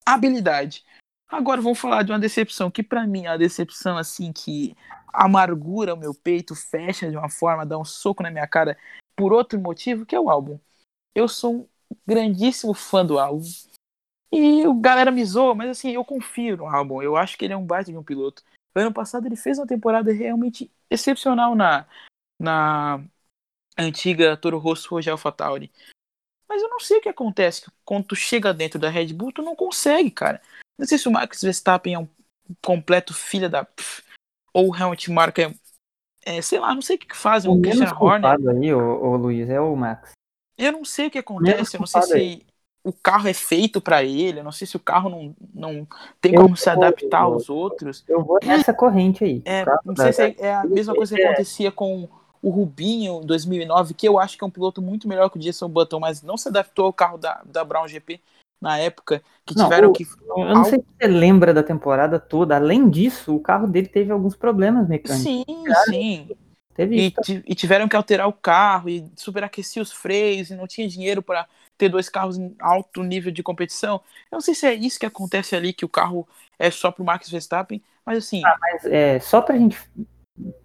[0.06, 0.84] habilidade.
[1.28, 4.76] Agora vamos falar de uma decepção que pra mim é uma decepção assim que
[5.14, 8.78] amargura o meu peito, fecha de uma forma, dá um soco na minha cara
[9.16, 10.58] por outro motivo, que é o álbum.
[11.14, 11.68] Eu sou um
[12.08, 13.44] grandíssimo fã do álbum.
[14.32, 17.02] E o galera me zoa, mas assim, eu confio no álbum.
[17.02, 18.44] Eu acho que ele é um baita de um piloto.
[18.76, 21.86] Ano passado ele fez uma temporada realmente excepcional na,
[22.40, 23.04] na
[23.78, 25.72] antiga Toro Rosso Rogel Fatauri.
[26.48, 29.42] Mas eu não sei o que acontece quando tu chega dentro da Red Bull, tu
[29.42, 30.42] não consegue, cara.
[30.78, 32.08] Não sei se o Max Verstappen é um
[32.64, 33.68] completo filho da.
[34.54, 35.54] ou o Helmut Marko é,
[36.24, 36.42] é.
[36.42, 37.52] Sei lá, não sei o que fazem.
[37.52, 38.50] o O menos Christian Horner.
[38.50, 40.12] aí, ô, ô Luiz, é o Max.
[40.58, 42.46] Eu não sei o que acontece, eu não sei se
[42.84, 45.88] o carro é feito pra ele, eu não sei se o carro não, não
[46.22, 48.04] tem Eu como se vou- adaptar aos outros.
[48.08, 49.42] Eu vou nessa corrente aí.
[49.46, 49.80] É, tá?
[49.86, 51.28] não sei se é, é a mesma coisa que é.
[51.28, 52.08] acontecia com
[52.42, 55.42] o Rubinho em 2009, que eu acho que é um piloto muito melhor que o
[55.42, 58.22] Jason Button, mas não se adaptou ao carro da, da Brown GP
[58.62, 60.06] na época, que Não, tiveram que.
[60.38, 62.56] Eu não sei se você lembra da temporada toda.
[62.56, 65.24] Além disso, o carro dele teve alguns problemas mecânicos.
[65.24, 65.44] Sim,
[65.90, 66.30] sim.
[66.74, 67.14] Teve E,
[67.46, 71.46] e tiveram que alterar o carro e superaquecer os freios e não tinha dinheiro para
[71.80, 73.96] ter dois carros em alto nível de competição.
[74.32, 76.28] Eu não sei se é isso que acontece ali, que o carro
[76.60, 79.80] é só pro Max Verstappen, mas assim, Mas é, só pra gente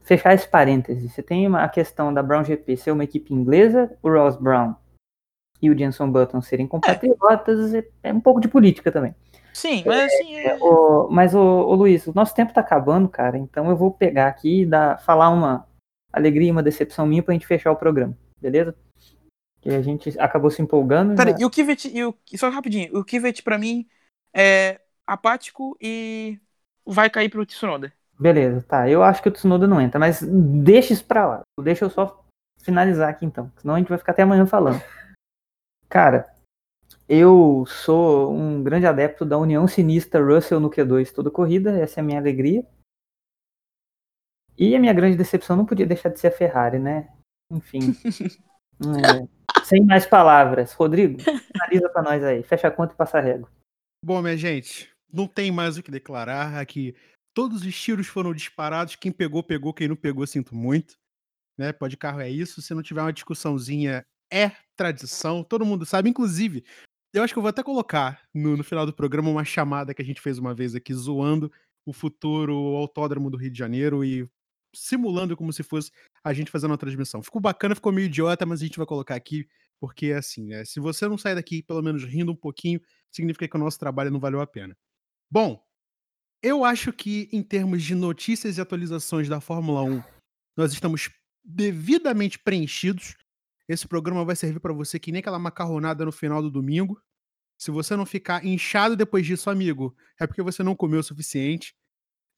[0.02, 3.96] fechar esse parêntese, você tem uma, a questão da Brown GP ser uma equipe inglesa,
[4.02, 4.74] o Ross Brown
[5.62, 9.14] e o Jenson Button serem compatriotas, é, é um pouco de política também.
[9.52, 13.08] sim, mas assim, é- É, o- mas, o, o Luiz, o nosso tempo tá acabando,
[13.08, 15.66] cara, então eu vou pegar aqui e dar, falar uma
[16.12, 18.74] alegria e uma decepção minha pra gente fechar o programa, beleza?
[19.64, 21.16] Que a gente acabou se empolgando.
[21.16, 23.88] Já- e o Kivet, e o, só rapidinho, o Kivet pra mim
[24.34, 26.38] é apático e
[26.84, 27.90] vai cair pro Tsunoda.
[28.20, 28.88] Beleza, tá.
[28.88, 31.42] Eu acho que o Tsunoda não entra, mas deixa isso pra lá.
[31.62, 32.22] Deixa eu só
[32.60, 34.82] finalizar aqui então, senão a gente vai ficar até amanhã falando.
[35.88, 36.30] Cara,
[37.08, 42.02] eu sou um grande adepto da união sinistra Russell no Q2 toda corrida, essa é
[42.02, 42.66] a minha alegria.
[44.58, 47.08] E a minha grande decepção não podia deixar de ser a Ferrari, né?
[47.50, 47.80] Enfim.
[48.80, 50.72] É, sem mais palavras.
[50.72, 52.42] Rodrigo, finaliza pra nós aí.
[52.42, 53.48] Fecha a conta e passa a régua.
[54.04, 56.60] Bom, minha gente, não tem mais o que declarar.
[56.60, 56.94] Aqui
[57.32, 58.96] todos os tiros foram disparados.
[58.96, 59.72] Quem pegou, pegou.
[59.72, 60.96] Quem não pegou, sinto muito.
[61.58, 61.72] Né?
[61.72, 62.60] Pode carro é isso.
[62.60, 65.44] Se não tiver uma discussãozinha, é tradição.
[65.44, 66.10] Todo mundo sabe.
[66.10, 66.64] Inclusive,
[67.14, 70.02] eu acho que eu vou até colocar no, no final do programa uma chamada que
[70.02, 71.50] a gente fez uma vez aqui, zoando
[71.86, 74.28] o futuro autódromo do Rio de Janeiro e
[74.74, 75.92] simulando como se fosse
[76.24, 77.22] a gente fazendo uma transmissão.
[77.22, 79.46] Ficou bacana, ficou meio idiota, mas a gente vai colocar aqui,
[79.78, 82.80] porque assim, né, se você não sair daqui pelo menos rindo um pouquinho,
[83.12, 84.76] significa que o nosso trabalho não valeu a pena.
[85.30, 85.62] Bom,
[86.42, 90.02] eu acho que em termos de notícias e atualizações da Fórmula 1,
[90.56, 91.10] nós estamos
[91.44, 93.16] devidamente preenchidos.
[93.68, 97.00] Esse programa vai servir para você que nem aquela macarronada no final do domingo.
[97.58, 101.74] Se você não ficar inchado depois disso, amigo, é porque você não comeu o suficiente.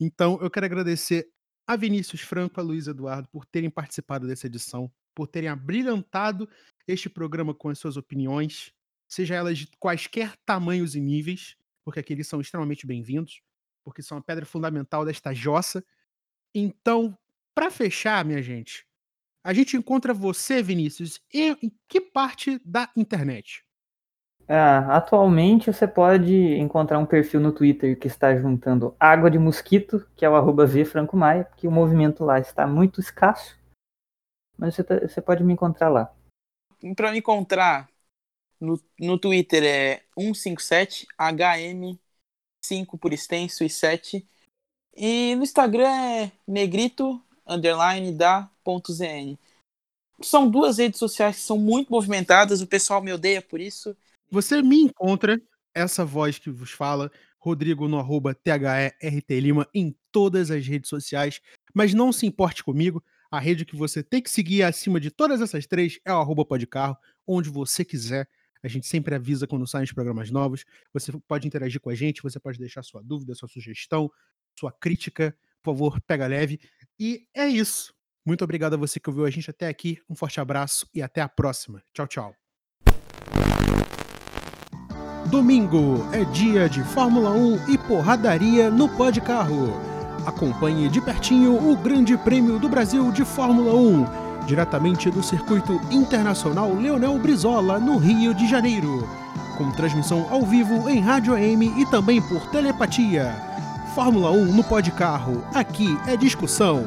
[0.00, 1.28] Então, eu quero agradecer
[1.66, 6.48] a Vinícius Franco a Luiz Eduardo por terem participado dessa edição, por terem abrilhantado
[6.86, 8.72] este programa com as suas opiniões,
[9.08, 13.40] seja elas de quaisquer tamanhos e níveis, porque aqui eles são extremamente bem-vindos,
[13.84, 15.84] porque são a pedra fundamental desta jossa.
[16.54, 17.16] Então,
[17.54, 18.86] para fechar, minha gente,
[19.42, 23.65] a gente encontra você, Vinícius, em que parte da internet?
[24.48, 30.08] Ah, atualmente você pode encontrar um perfil no Twitter que está juntando água de mosquito,
[30.14, 30.64] que é o arroba
[31.14, 33.58] Maia, porque o movimento lá está muito escasso.
[34.56, 36.14] Mas você, tá- você pode me encontrar lá.
[36.94, 37.90] Pra me encontrar
[38.60, 44.26] no, no Twitter é 157 HM5 por extenso e 7.
[44.96, 49.36] E no Instagram é negrito underline da ponto ZN.
[50.22, 53.94] São duas redes sociais que são muito movimentadas, o pessoal me odeia por isso.
[54.30, 55.40] Você me encontra,
[55.74, 61.40] essa voz que vos fala, Rodrigo no arroba THERT Lima em todas as redes sociais,
[61.74, 65.40] mas não se importe comigo, a rede que você tem que seguir acima de todas
[65.40, 66.96] essas três é o arroba podcarro,
[67.26, 68.28] onde você quiser.
[68.62, 70.64] A gente sempre avisa quando saem os programas novos.
[70.92, 74.10] Você pode interagir com a gente, você pode deixar sua dúvida, sua sugestão,
[74.58, 75.36] sua crítica.
[75.62, 76.58] Por favor, pega leve.
[76.98, 77.94] E é isso.
[78.24, 80.00] Muito obrigado a você que ouviu a gente até aqui.
[80.08, 81.82] Um forte abraço e até a próxima.
[81.92, 82.34] Tchau, tchau.
[85.36, 89.78] Domingo é dia de Fórmula 1 e porradaria no Pod Carro.
[90.24, 94.06] Acompanhe de pertinho o Grande Prêmio do Brasil de Fórmula 1,
[94.46, 99.06] diretamente do Circuito Internacional Leonel Brizola, no Rio de Janeiro.
[99.58, 103.36] Com transmissão ao vivo em rádio AM e também por telepatia.
[103.94, 105.44] Fórmula 1 no Pod Carro.
[105.52, 106.86] Aqui é discussão.